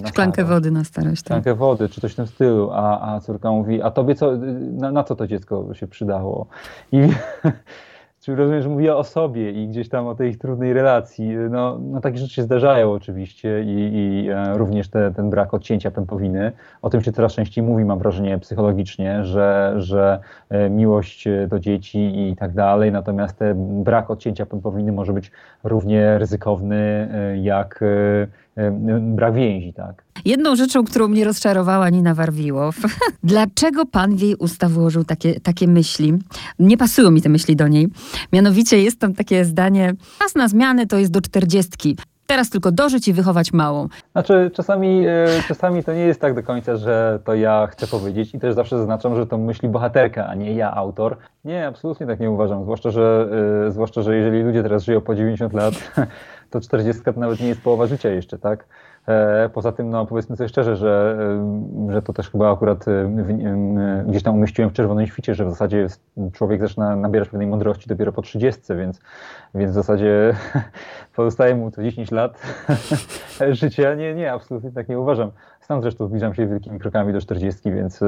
na 0.01 0.07
Szklankę 0.07 0.43
wody 0.45 0.71
na 0.71 0.83
starość. 0.83 1.21
Tak. 1.21 1.25
Szklankę 1.25 1.55
wody, 1.55 1.89
czy 1.89 2.01
coś 2.01 2.13
w 2.13 2.15
tym 2.15 2.27
stylu. 2.27 2.69
A, 2.71 3.13
a 3.13 3.19
córka 3.19 3.51
mówi, 3.51 3.81
a 3.81 3.91
tobie 3.91 4.15
co, 4.15 4.31
na, 4.71 4.91
na 4.91 5.03
co 5.03 5.15
to 5.15 5.27
dziecko 5.27 5.73
się 5.73 5.87
przydało? 5.87 6.45
I 6.91 7.09
Czyli 8.21 8.37
rozumiem, 8.37 8.61
że 8.61 8.69
mówiła 8.69 8.95
o 8.95 9.03
sobie 9.03 9.51
i 9.51 9.67
gdzieś 9.67 9.89
tam 9.89 10.07
o 10.07 10.15
tej 10.15 10.35
trudnej 10.35 10.73
relacji. 10.73 11.35
No, 11.49 11.79
no 11.79 12.01
takie 12.01 12.17
rzeczy 12.17 12.33
się 12.33 12.43
zdarzają 12.43 12.91
oczywiście 12.91 13.63
i, 13.63 13.95
i 13.95 14.29
e, 14.29 14.57
również 14.57 14.89
te, 14.89 15.11
ten 15.11 15.29
brak 15.29 15.53
odcięcia 15.53 15.91
pępowiny. 15.91 16.51
O 16.81 16.89
tym 16.89 17.01
się 17.01 17.11
coraz 17.11 17.33
częściej 17.33 17.63
mówi, 17.63 17.85
mam 17.85 17.99
wrażenie, 17.99 18.39
psychologicznie, 18.39 19.25
że, 19.25 19.73
że 19.77 20.19
e, 20.49 20.69
miłość 20.69 21.27
do 21.47 21.59
dzieci 21.59 22.29
i 22.29 22.35
tak 22.35 22.53
dalej, 22.53 22.91
natomiast 22.91 23.37
ten 23.37 23.83
brak 23.83 24.11
odcięcia 24.11 24.45
pępowiny 24.45 24.91
może 24.91 25.13
być 25.13 25.31
równie 25.63 26.17
ryzykowny 26.17 27.09
e, 27.13 27.37
jak 27.37 27.83
brak 28.99 29.33
więzi, 29.33 29.73
tak. 29.73 30.03
Jedną 30.25 30.55
rzeczą, 30.55 30.83
którą 30.83 31.07
mnie 31.07 31.25
rozczarowała 31.25 31.89
Nina 31.89 32.13
Warwiłow, 32.13 32.75
dlaczego 33.23 33.85
pan 33.85 34.15
w 34.15 34.21
jej 34.21 34.35
usta 34.35 34.69
włożył 34.69 35.03
takie, 35.03 35.39
takie 35.39 35.67
myśli? 35.67 36.13
Nie 36.59 36.77
pasują 36.77 37.11
mi 37.11 37.21
te 37.21 37.29
myśli 37.29 37.55
do 37.55 37.67
niej. 37.67 37.87
Mianowicie 38.33 38.83
jest 38.83 38.99
tam 38.99 39.13
takie 39.13 39.45
zdanie, 39.45 39.93
czas 40.19 40.35
na 40.35 40.47
zmiany 40.47 40.87
to 40.87 40.97
jest 40.97 41.11
do 41.11 41.21
czterdziestki. 41.21 41.97
Teraz 42.31 42.49
tylko 42.49 42.71
dożyć 42.71 43.07
i 43.07 43.13
wychować 43.13 43.53
małą. 43.53 43.87
Znaczy, 44.11 44.51
czasami, 44.53 45.07
e, 45.07 45.25
czasami 45.47 45.83
to 45.83 45.93
nie 45.93 46.01
jest 46.01 46.21
tak 46.21 46.35
do 46.35 46.43
końca, 46.43 46.75
że 46.75 47.19
to 47.25 47.35
ja 47.35 47.67
chcę 47.67 47.87
powiedzieć 47.87 48.35
i 48.35 48.39
też 48.39 48.55
zawsze 48.55 48.77
zaznaczam, 48.77 49.15
że 49.15 49.27
to 49.27 49.37
myśli 49.37 49.69
bohaterka, 49.69 50.27
a 50.27 50.35
nie 50.35 50.53
ja, 50.53 50.73
autor. 50.73 51.17
Nie, 51.45 51.67
absolutnie 51.67 52.07
tak 52.07 52.19
nie 52.19 52.31
uważam. 52.31 52.63
Zwłaszcza, 52.63 52.91
że, 52.91 53.27
e, 53.67 53.71
zwłaszcza, 53.71 54.01
że 54.01 54.15
jeżeli 54.15 54.43
ludzie 54.43 54.63
teraz 54.63 54.83
żyją 54.83 55.01
po 55.01 55.15
90 55.15 55.53
lat, 55.53 55.73
to 56.51 56.61
40 56.61 57.03
to 57.03 57.11
nawet 57.11 57.39
nie 57.39 57.47
jest 57.47 57.61
połowa 57.61 57.87
życia 57.87 58.09
jeszcze, 58.09 58.39
tak? 58.39 58.65
E, 59.07 59.49
poza 59.53 59.71
tym, 59.71 59.89
no 59.89 60.05
powiedzmy 60.05 60.37
sobie 60.37 60.47
szczerze, 60.49 60.75
że, 60.75 61.17
e, 61.89 61.93
że 61.93 62.01
to 62.01 62.13
też 62.13 62.29
chyba 62.29 62.53
akurat 62.53 62.87
e, 62.87 63.11
gdzieś 64.07 64.23
tam 64.23 64.35
umieściłem 64.35 64.69
w 64.69 64.73
czerwonym 64.73 65.07
świcie, 65.07 65.35
że 65.35 65.45
w 65.45 65.49
zasadzie 65.49 65.87
człowiek 66.33 66.61
zaczyna 66.61 66.95
nabierać 66.95 67.29
pewnej 67.29 67.47
mądrości 67.47 67.89
dopiero 67.89 68.11
po 68.11 68.21
30, 68.21 68.61
więc, 68.75 69.01
więc 69.55 69.71
w 69.71 69.73
zasadzie 69.73 70.35
pozostaje 71.15 71.55
mu 71.55 71.71
to 71.71 71.83
10 71.83 72.11
lat 72.11 72.41
życia. 73.51 73.95
Nie, 73.95 74.13
nie, 74.13 74.33
absolutnie 74.33 74.71
tak 74.71 74.89
nie 74.89 74.99
uważam. 74.99 75.31
Sam 75.61 75.81
zresztą 75.81 76.07
zbliżam 76.07 76.33
się 76.33 76.47
wielkimi 76.47 76.79
krokami 76.79 77.13
do 77.13 77.21
40, 77.21 77.71
więc, 77.71 77.99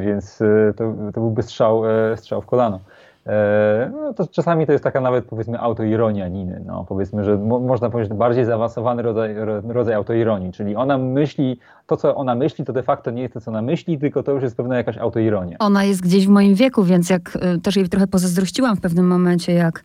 więc 0.00 0.42
to, 0.76 0.94
to 1.14 1.20
byłby 1.20 1.42
strzał, 1.42 1.82
strzał 2.16 2.42
w 2.42 2.46
kolano. 2.46 2.80
E, 3.26 3.90
no 3.92 4.14
to 4.14 4.26
czasami 4.26 4.66
to 4.66 4.72
jest 4.72 4.84
taka 4.84 5.00
nawet 5.00 5.24
powiedzmy 5.24 5.60
autoironia 5.60 6.28
Niny. 6.28 6.62
No, 6.66 6.84
powiedzmy, 6.88 7.24
że 7.24 7.36
mo 7.36 7.60
można 7.60 7.90
powiedzieć 7.90 8.14
bardziej 8.14 8.44
zaawansowany 8.44 9.02
rodzaj, 9.02 9.34
rodzaj 9.68 9.94
autoironii, 9.94 10.52
czyli 10.52 10.76
ona 10.76 10.98
myśli, 10.98 11.58
to 11.86 11.96
co 11.96 12.14
ona 12.14 12.34
myśli, 12.34 12.64
to 12.64 12.72
de 12.72 12.82
facto 12.82 13.10
nie 13.10 13.22
jest 13.22 13.34
to, 13.34 13.40
co 13.40 13.50
ona 13.50 13.62
myśli, 13.62 13.98
tylko 13.98 14.22
to 14.22 14.32
już 14.32 14.42
jest 14.42 14.56
pewna 14.56 14.76
jakaś 14.76 14.98
autoironia. 14.98 15.56
Ona 15.58 15.84
jest 15.84 16.02
gdzieś 16.02 16.26
w 16.26 16.30
moim 16.30 16.54
wieku, 16.54 16.84
więc 16.84 17.10
jak 17.10 17.36
y, 17.56 17.60
też 17.60 17.76
jej 17.76 17.88
trochę 17.88 18.06
pozazdrościłam 18.06 18.76
w 18.76 18.80
pewnym 18.80 19.06
momencie, 19.06 19.52
jak 19.52 19.84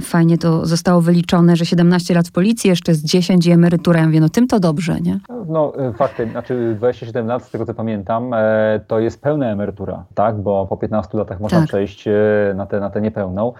fajnie 0.00 0.38
to 0.38 0.66
zostało 0.66 1.00
wyliczone, 1.00 1.56
że 1.56 1.66
17 1.66 2.14
lat 2.14 2.28
w 2.28 2.32
policji, 2.32 2.70
jeszcze 2.70 2.94
z 2.94 3.04
10 3.04 3.46
i 3.46 3.50
emerytura. 3.50 4.00
Ja 4.00 4.06
mówię, 4.06 4.20
no 4.20 4.28
tym 4.28 4.46
to 4.46 4.60
dobrze, 4.60 5.00
nie? 5.00 5.20
No 5.48 5.72
e, 5.78 5.92
faktem, 5.92 6.30
znaczy 6.30 6.74
27 6.78 7.26
lat, 7.26 7.44
z 7.44 7.50
tego 7.50 7.66
co 7.66 7.74
pamiętam, 7.74 8.34
e, 8.34 8.80
to 8.86 8.98
jest 8.98 9.22
pełna 9.22 9.46
emerytura, 9.46 10.04
tak? 10.14 10.36
Bo 10.36 10.66
po 10.66 10.76
15 10.76 11.18
latach 11.18 11.40
można 11.40 11.58
tak. 11.58 11.68
przejść 11.68 12.08
e, 12.08 12.12
na 12.54 12.66
tę 12.66 12.80
na 12.80 12.90
te 12.90 13.00
niepełną. 13.00 13.52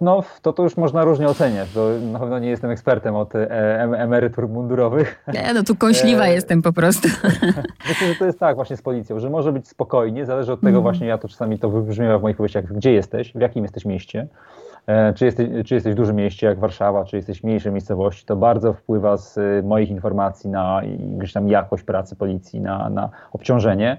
No, 0.00 0.22
to 0.42 0.52
to 0.52 0.62
już 0.62 0.76
można 0.76 1.04
różnie 1.04 1.28
oceniać, 1.28 1.68
bo 1.74 1.88
na 2.12 2.18
pewno 2.18 2.38
nie 2.38 2.48
jestem 2.48 2.70
ekspertem 2.70 3.14
od 3.16 3.32
emerytur 3.96 4.48
mundurowych. 4.48 5.24
Nie, 5.34 5.54
no 5.54 5.62
tu 5.62 5.76
kąśliwa 5.76 6.26
jestem 6.26 6.62
po 6.62 6.72
prostu. 6.72 7.08
Myślę, 7.88 8.08
że 8.08 8.14
to 8.18 8.26
jest 8.26 8.38
tak 8.38 8.56
właśnie 8.56 8.76
z 8.76 8.82
policją, 8.82 9.20
że 9.20 9.30
może 9.30 9.52
być 9.52 9.68
spokojnie, 9.68 10.26
zależy 10.26 10.52
od 10.52 10.60
tego 10.60 10.70
mm. 10.70 10.82
właśnie, 10.82 11.06
ja 11.06 11.18
to 11.18 11.28
czasami 11.28 11.58
to 11.58 11.70
wybrzmiewa 11.70 12.18
w 12.18 12.22
moich 12.22 12.36
powieściach, 12.36 12.64
gdzie 12.64 12.92
jesteś, 12.92 13.32
w 13.32 13.40
jakim 13.40 13.62
jesteś 13.62 13.84
mieście. 13.84 14.28
E, 14.86 15.12
czy 15.12 15.24
jesteś, 15.24 15.48
czy 15.66 15.74
jesteś 15.74 15.92
w 15.92 15.96
dużym 15.96 16.16
mieście 16.16 16.46
jak 16.46 16.58
Warszawa, 16.58 17.04
czy 17.04 17.16
jesteś 17.16 17.40
w 17.40 17.44
mniejszej 17.44 17.72
miejscowości, 17.72 18.26
to 18.26 18.36
bardzo 18.36 18.72
wpływa 18.72 19.16
z 19.16 19.38
e, 19.38 19.62
moich 19.62 19.90
informacji 19.90 20.50
na 20.50 20.82
gdzieś 21.18 21.32
tam 21.32 21.48
jakość 21.48 21.84
pracy 21.84 22.16
policji, 22.16 22.60
na, 22.60 22.90
na 22.90 23.10
obciążenie. 23.32 23.96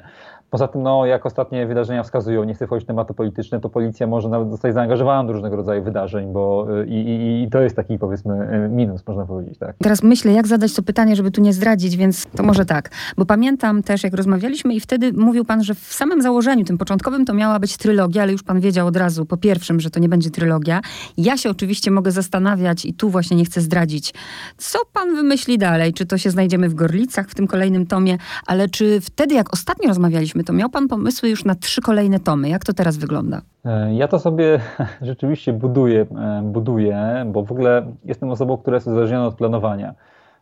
Poza 0.49 0.67
tym, 0.67 0.83
no, 0.83 1.05
jak 1.05 1.25
ostatnie 1.25 1.67
wydarzenia 1.67 2.03
wskazują, 2.03 2.43
nie 2.43 2.53
chcę 2.53 2.67
wchodzić 2.67 2.85
w 2.85 2.87
tematy 2.87 3.13
polityczne, 3.13 3.59
to 3.59 3.69
policja 3.69 4.07
może 4.07 4.29
nawet 4.29 4.51
zostać 4.51 4.73
zaangażowana 4.73 5.27
do 5.27 5.33
różnego 5.33 5.55
rodzaju 5.55 5.83
wydarzeń, 5.83 6.33
bo 6.33 6.67
y, 6.81 6.85
i, 6.87 6.93
i, 6.93 7.43
i 7.43 7.49
to 7.49 7.61
jest 7.61 7.75
taki, 7.75 7.99
powiedzmy, 7.99 8.65
y, 8.65 8.69
minus, 8.69 9.07
można 9.07 9.25
powiedzieć. 9.25 9.57
Tak. 9.57 9.75
Teraz 9.83 10.03
myślę, 10.03 10.31
jak 10.31 10.47
zadać 10.47 10.73
to 10.73 10.83
pytanie, 10.83 11.15
żeby 11.15 11.31
tu 11.31 11.41
nie 11.41 11.53
zdradzić, 11.53 11.97
więc 11.97 12.25
to 12.35 12.43
może 12.43 12.65
tak. 12.65 12.89
Bo 13.17 13.25
pamiętam 13.25 13.83
też, 13.83 14.03
jak 14.03 14.13
rozmawialiśmy 14.13 14.73
i 14.73 14.79
wtedy 14.79 15.13
mówił 15.13 15.45
pan, 15.45 15.63
że 15.63 15.75
w 15.75 15.79
samym 15.93 16.21
założeniu, 16.21 16.65
tym 16.65 16.77
początkowym, 16.77 17.25
to 17.25 17.33
miała 17.33 17.59
być 17.59 17.77
trylogia, 17.77 18.23
ale 18.23 18.31
już 18.31 18.43
pan 18.43 18.59
wiedział 18.59 18.87
od 18.87 18.97
razu 18.97 19.25
po 19.25 19.37
pierwszym, 19.37 19.79
że 19.79 19.89
to 19.89 19.99
nie 19.99 20.09
będzie 20.09 20.29
trylogia. 20.29 20.81
Ja 21.17 21.37
się 21.37 21.49
oczywiście 21.49 21.91
mogę 21.91 22.11
zastanawiać 22.11 22.85
i 22.85 22.93
tu 22.93 23.09
właśnie 23.09 23.37
nie 23.37 23.45
chcę 23.45 23.61
zdradzić, 23.61 24.13
co 24.57 24.79
pan 24.93 25.15
wymyśli 25.15 25.57
dalej. 25.57 25.93
Czy 25.93 26.05
to 26.05 26.17
się 26.17 26.31
znajdziemy 26.31 26.69
w 26.69 26.73
Gorlicach, 26.73 27.29
w 27.29 27.35
tym 27.35 27.47
kolejnym 27.47 27.85
tomie, 27.85 28.17
ale 28.47 28.69
czy 28.69 29.01
wtedy, 29.01 29.35
jak 29.35 29.53
ostatnio 29.53 29.87
rozmawialiśmy, 29.87 30.43
to 30.45 30.53
miał 30.53 30.69
Pan 30.69 30.87
pomysły 30.87 31.29
już 31.29 31.45
na 31.45 31.55
trzy 31.55 31.81
kolejne 31.81 32.19
tomy. 32.19 32.49
Jak 32.49 32.65
to 32.65 32.73
teraz 32.73 32.97
wygląda? 32.97 33.41
E, 33.65 33.95
ja 33.95 34.07
to 34.07 34.19
sobie 34.19 34.59
rzeczywiście 35.01 35.53
buduję, 35.53 36.01
e, 36.01 36.41
buduję, 36.43 37.25
bo 37.27 37.43
w 37.43 37.51
ogóle 37.51 37.85
jestem 38.05 38.29
osobą, 38.29 38.57
która 38.57 38.75
jest 38.75 38.87
uzależniona 38.87 39.27
od 39.27 39.35
planowania. 39.35 39.93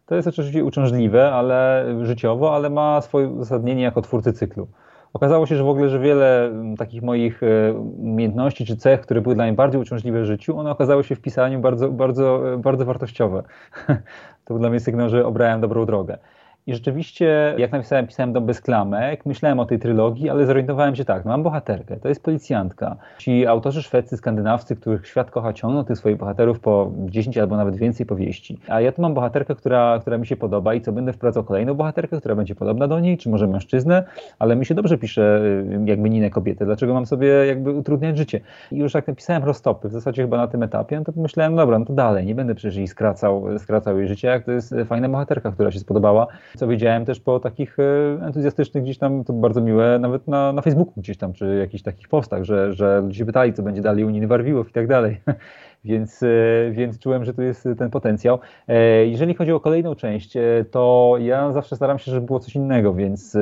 To 0.06 0.16
jest 0.16 0.28
oczywiście 0.28 0.64
uciążliwe, 0.64 1.32
ale 1.32 1.86
życiowo, 2.02 2.56
ale 2.56 2.70
ma 2.70 3.02
swoje 3.02 3.28
uzasadnienie 3.28 3.84
jako 3.84 4.02
twórcy 4.02 4.34
cyklu. 4.34 4.68
Okazało 5.14 5.46
się, 5.46 5.56
że 5.56 5.64
w 5.64 5.68
ogóle, 5.68 5.90
że 5.90 6.00
wiele 6.00 6.52
takich 6.78 7.02
moich 7.04 7.44
e, 7.44 7.74
umiejętności 7.74 8.66
czy 8.66 8.78
cech, 8.78 9.02
które 9.02 9.22
były 9.22 9.36
dla 9.36 9.44
mnie 9.44 9.54
bardziej 9.54 9.82
uciążliwe 9.82 10.22
w 10.22 10.26
życiu, 10.26 10.60
one 10.60 10.72
okazały 10.72 11.04
się 11.04 11.16
w 11.16 11.22
pisaniu 11.22 11.60
bardzo, 11.60 11.90
bardzo, 11.92 12.42
bardzo 12.58 12.86
wartościowe. 12.86 13.44
To 14.46 14.54
był 14.54 14.60
dla 14.60 14.70
mnie 14.70 14.80
sygnał, 14.80 15.10
że 15.10 15.26
obrałem 15.26 15.62
dobrą 15.62 15.86
drogę. 15.86 16.18
I 16.68 16.74
rzeczywiście, 16.74 17.56
jak 17.58 17.72
napisałem, 17.72 18.08
pisałem 18.08 18.34
dom 18.34 18.46
bez 18.46 18.62
klamek, 18.62 19.26
myślałem 19.26 19.60
o 19.60 19.66
tej 19.66 19.80
trylogii, 19.80 20.30
ale 20.30 20.46
zorientowałem 20.46 20.96
się 20.96 21.06
tak, 21.06 21.26
no 21.26 21.32
mam 21.32 21.44
bohaterkę, 21.44 21.98
to 21.98 22.10
jest 22.10 22.24
policjantka. 22.24 22.96
Ci 23.18 23.48
autorzy 23.48 23.84
szwedzcy, 23.84 24.18
skandynawscy, 24.18 24.76
których 24.76 25.08
świat 25.08 25.32
kocha, 25.32 25.54
ciągną 25.54 25.86
tych 25.86 25.98
swoich 25.98 26.18
bohaterów 26.18 26.60
po 26.60 26.92
10 27.06 27.38
albo 27.38 27.58
nawet 27.58 27.76
więcej 27.76 28.06
powieści. 28.06 28.60
A 28.68 28.82
ja 28.82 28.92
tu 28.92 29.02
mam 29.02 29.14
bohaterkę, 29.14 29.56
która, 29.56 30.00
która 30.02 30.18
mi 30.18 30.28
się 30.28 30.36
podoba 30.36 30.74
i 30.74 30.82
co 30.82 30.92
będę 30.92 31.14
wprowadzał 31.14 31.44
kolejną 31.44 31.74
bohaterkę, 31.74 32.18
która 32.18 32.36
będzie 32.36 32.56
podobna 32.56 32.88
do 32.88 33.00
niej, 33.00 33.18
czy 33.18 33.30
może 33.30 33.48
mężczyznę, 33.48 34.04
ale 34.40 34.56
mi 34.56 34.66
się 34.66 34.76
dobrze 34.76 34.98
pisze 34.98 35.42
y, 35.42 35.80
jakby 35.86 36.10
ninę 36.10 36.30
kobiety. 36.30 36.66
Dlaczego 36.66 36.94
mam 36.94 37.06
sobie 37.06 37.28
jakby 37.28 37.72
utrudniać 37.72 38.18
życie? 38.18 38.42
I 38.72 38.78
już 38.78 38.94
jak 38.94 39.08
napisałem 39.08 39.44
roztopy, 39.44 39.90
w 39.90 39.92
zasadzie 39.92 40.22
chyba 40.22 40.38
na 40.38 40.48
tym 40.48 40.64
etapie, 40.64 41.00
no 41.00 41.06
to 41.06 41.14
pomyślałem, 41.14 41.56
dobra, 41.56 41.80
no 41.80 41.86
to 41.86 41.94
dalej, 41.94 42.26
nie 42.26 42.36
będę 42.36 42.56
przecież 42.56 42.76
jej 42.76 42.88
skracał, 42.88 43.60
skracał 43.60 43.98
jej 43.98 44.08
życie, 44.08 44.28
jak 44.28 44.44
to 44.44 44.52
jest 44.52 44.76
fajna 44.86 45.10
bohaterka, 45.10 45.52
która 45.52 45.72
się 45.72 45.80
spodobała 45.80 46.28
co 46.58 46.68
widziałem 46.68 47.06
też 47.06 47.20
po 47.20 47.40
takich 47.40 47.80
e, 47.80 48.26
entuzjastycznych 48.26 48.84
gdzieś 48.84 48.98
tam, 48.98 49.24
to 49.24 49.34
bardzo 49.34 49.62
miłe, 49.62 50.00
nawet 50.00 50.28
na, 50.28 50.54
na 50.54 50.62
Facebooku 50.62 50.94
gdzieś 50.98 51.18
tam, 51.18 51.34
czy 51.34 51.58
jakichś 51.60 51.84
takich 51.84 52.08
postach, 52.08 52.44
że, 52.44 52.74
że 52.74 53.02
ludzie 53.02 53.26
pytali, 53.26 53.54
co 53.54 53.64
będzie 53.64 53.82
dalej 53.82 54.04
u 54.04 54.10
Niny 54.10 54.28
Warwiłów 54.28 54.70
i 54.70 54.74
tak 54.74 54.88
dalej. 54.88 55.22
więc, 55.86 56.24
e, 56.24 56.28
więc 56.72 57.00
czułem, 57.00 57.26
że 57.26 57.34
tu 57.34 57.42
jest 57.42 57.68
ten 57.78 57.90
potencjał. 57.90 58.40
E, 58.68 59.06
jeżeli 59.06 59.34
chodzi 59.34 59.52
o 59.52 59.60
kolejną 59.60 59.96
część, 59.96 60.38
e, 60.38 60.42
to 60.72 61.16
ja 61.20 61.52
zawsze 61.52 61.76
staram 61.76 62.00
się, 62.00 62.12
żeby 62.12 62.26
było 62.26 62.40
coś 62.40 62.56
innego, 62.56 62.94
więc 62.94 63.38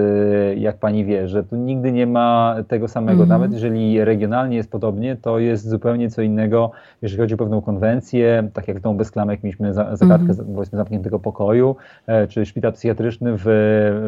jak 0.56 0.78
pani 0.78 1.06
wie, 1.06 1.28
że 1.28 1.44
tu 1.44 1.56
nigdy 1.56 1.92
nie 1.92 2.08
ma 2.08 2.56
tego 2.68 2.88
samego, 2.88 3.24
-hmm. 3.24 3.28
nawet 3.28 3.54
jeżeli 3.54 4.06
regionalnie 4.06 4.58
jest 4.58 4.72
podobnie, 4.72 5.16
to 5.16 5.40
jest 5.40 5.70
zupełnie 5.70 6.10
co 6.10 6.22
innego, 6.22 6.72
jeżeli 7.02 7.22
chodzi 7.22 7.34
o 7.34 7.38
pewną 7.38 7.62
konwencję, 7.62 8.50
tak 8.54 8.68
jak 8.68 8.80
tą 8.80 8.98
bez 8.98 9.12
klamek 9.12 9.44
mieliśmy 9.44 9.74
zagadkę 9.74 10.16
mm 10.16 10.28
-hmm. 10.28 10.56
powiedzmy 10.56 10.78
zamkniętego 10.78 11.20
pokoju, 11.20 11.76
czy 12.30 12.46
szpital 12.46 12.74
psychiatryczny 12.74 13.34
w, 13.38 13.44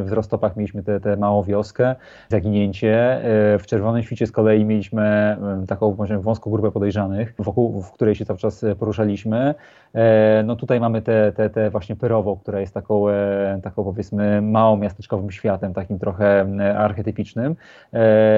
w 0.06 0.12
Rostopach 0.12 0.58
mieliśmy 0.58 0.84
tę 0.84 1.18
małą 1.18 1.44
wioskę, 1.44 1.96
zaginięcie, 2.30 3.22
w 3.60 3.64
Czerwonym 3.66 4.04
Świcie 4.04 4.28
z 4.28 4.32
kolei 4.32 4.66
mieliśmy 4.66 5.38
taką 5.68 5.96
wąską 6.22 6.52
grupę 6.52 6.72
podejrzanych, 6.72 7.34
wokół 7.40 7.82
w 7.82 7.92
której 7.92 8.16
się 8.16 8.23
się 8.24 8.28
cały 8.28 8.40
czas 8.40 8.64
e, 8.64 8.76
poruszaliśmy. 8.76 9.56
E, 9.94 10.44
no 10.46 10.56
tutaj 10.56 10.80
mamy 10.80 11.02
te, 11.02 11.32
te, 11.32 11.50
te 11.50 11.70
właśnie 11.70 11.96
Pyrowo, 11.96 12.38
która 12.38 12.60
jest 12.60 12.74
taką, 12.74 13.10
e, 13.10 13.60
taką 13.64 13.84
powiedzmy 13.84 14.42
małą 14.42 14.78
miasteczkowym 14.78 15.32
światem, 15.32 15.74
takim 15.74 16.00
trochę 16.00 16.48
archetypicznym. 16.78 17.56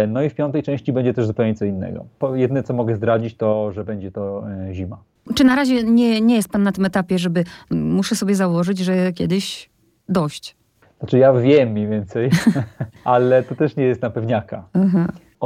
No 0.08 0.22
i 0.22 0.30
w 0.30 0.36
piątej 0.36 0.64
części 0.64 0.94
będzie 0.94 1.14
też 1.14 1.28
zupełnie 1.28 1.56
co 1.56 1.66
innego. 1.66 2.06
Jedne, 2.34 2.64
co 2.64 2.74
mogę 2.74 2.96
zdradzić, 2.96 3.38
to, 3.38 3.72
że 3.72 3.84
będzie 3.84 4.12
to 4.12 4.44
zima. 4.72 4.98
Czy 5.36 5.44
na 5.44 5.56
razie 5.56 5.84
nie, 5.84 6.22
nie 6.22 6.36
jest 6.36 6.52
Pan 6.52 6.64
na 6.64 6.72
tym 6.72 6.86
etapie, 6.86 7.20
żeby 7.20 7.44
muszę 7.72 8.16
sobie 8.16 8.36
założyć, 8.36 8.80
że 8.80 9.14
kiedyś 9.14 9.70
dość? 10.10 10.56
Znaczy 11.00 11.18
ja 11.18 11.34
wiem 11.34 11.70
mniej 11.70 11.88
więcej, 11.88 12.30
ale 13.04 13.44
to 13.44 13.56
też 13.56 13.76
nie 13.76 13.84
jest 13.84 14.02
na 14.02 14.10
pewniaka. 14.10 14.64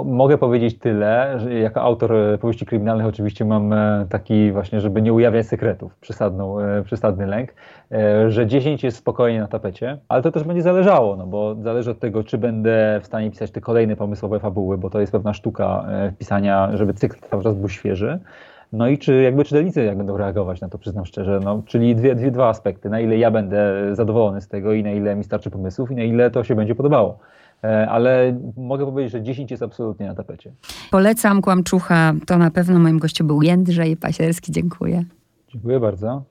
Mogę 0.03 0.37
powiedzieć 0.37 0.79
tyle, 0.79 1.39
że 1.39 1.53
jako 1.53 1.81
autor 1.81 2.15
e, 2.15 2.37
powieści 2.37 2.65
kryminalnych 2.65 3.07
oczywiście 3.07 3.45
mam 3.45 3.73
e, 3.73 4.05
taki 4.09 4.51
właśnie, 4.51 4.81
żeby 4.81 5.01
nie 5.01 5.13
ujawniać 5.13 5.47
sekretów, 5.47 5.95
przesadną, 5.95 6.59
e, 6.59 6.83
przesadny 6.83 7.27
lęk, 7.27 7.53
że 8.27 8.47
10 8.47 8.83
jest 8.83 8.97
spokojnie 8.97 9.39
na 9.39 9.47
tapecie, 9.47 9.97
ale 10.07 10.21
to 10.21 10.31
też 10.31 10.43
będzie 10.43 10.61
zależało, 10.61 11.15
no 11.15 11.27
bo 11.27 11.55
zależy 11.55 11.91
od 11.91 11.99
tego, 11.99 12.23
czy 12.23 12.37
będę 12.37 12.99
w 13.01 13.05
stanie 13.05 13.31
pisać 13.31 13.51
te 13.51 13.61
kolejne 13.61 13.95
pomysłowe 13.95 14.39
fabuły, 14.39 14.77
bo 14.77 14.89
to 14.89 14.99
jest 14.99 15.11
pewna 15.11 15.33
sztuka 15.33 15.85
pisania, 16.17 16.69
żeby 16.73 16.93
cykl 16.93 17.19
cały 17.29 17.43
czas 17.43 17.55
był 17.55 17.69
świeży. 17.69 18.19
No 18.73 18.87
i 18.87 18.97
czy 18.97 19.21
jakby 19.21 19.45
czytelnicy 19.45 19.83
jak 19.83 19.97
będą 19.97 20.17
reagować 20.17 20.61
na 20.61 20.69
to, 20.69 20.77
przyznam 20.77 21.05
szczerze, 21.05 21.39
no, 21.43 21.63
czyli 21.65 21.95
dwie, 21.95 22.15
dwie, 22.15 22.31
dwa 22.31 22.49
aspekty, 22.49 22.89
na 22.89 22.99
ile 22.99 23.17
ja 23.17 23.31
będę 23.31 23.89
zadowolony 23.95 24.41
z 24.41 24.47
tego 24.47 24.73
i 24.73 24.83
na 24.83 24.91
ile 24.91 25.15
mi 25.15 25.23
starczy 25.23 25.49
pomysłów 25.49 25.91
i 25.91 25.95
na 25.95 26.03
ile 26.03 26.31
to 26.31 26.43
się 26.43 26.55
będzie 26.55 26.75
podobało. 26.75 27.19
E, 27.63 27.89
ale 27.89 28.39
mogę 28.57 28.85
powiedzieć, 28.85 29.11
że 29.11 29.21
10 29.21 29.51
jest 29.51 29.63
absolutnie 29.63 30.07
na 30.07 30.15
tapecie. 30.15 30.51
Polecam 30.91 31.41
Kłamczucha, 31.41 32.13
to 32.25 32.37
na 32.37 32.51
pewno 32.51 32.79
moim 32.79 32.99
gościem 32.99 33.27
był 33.27 33.41
Jędrzej 33.41 33.97
Pasierski. 33.97 34.51
Dziękuję. 34.51 35.03
Dziękuję 35.53 35.79
bardzo. 35.79 36.23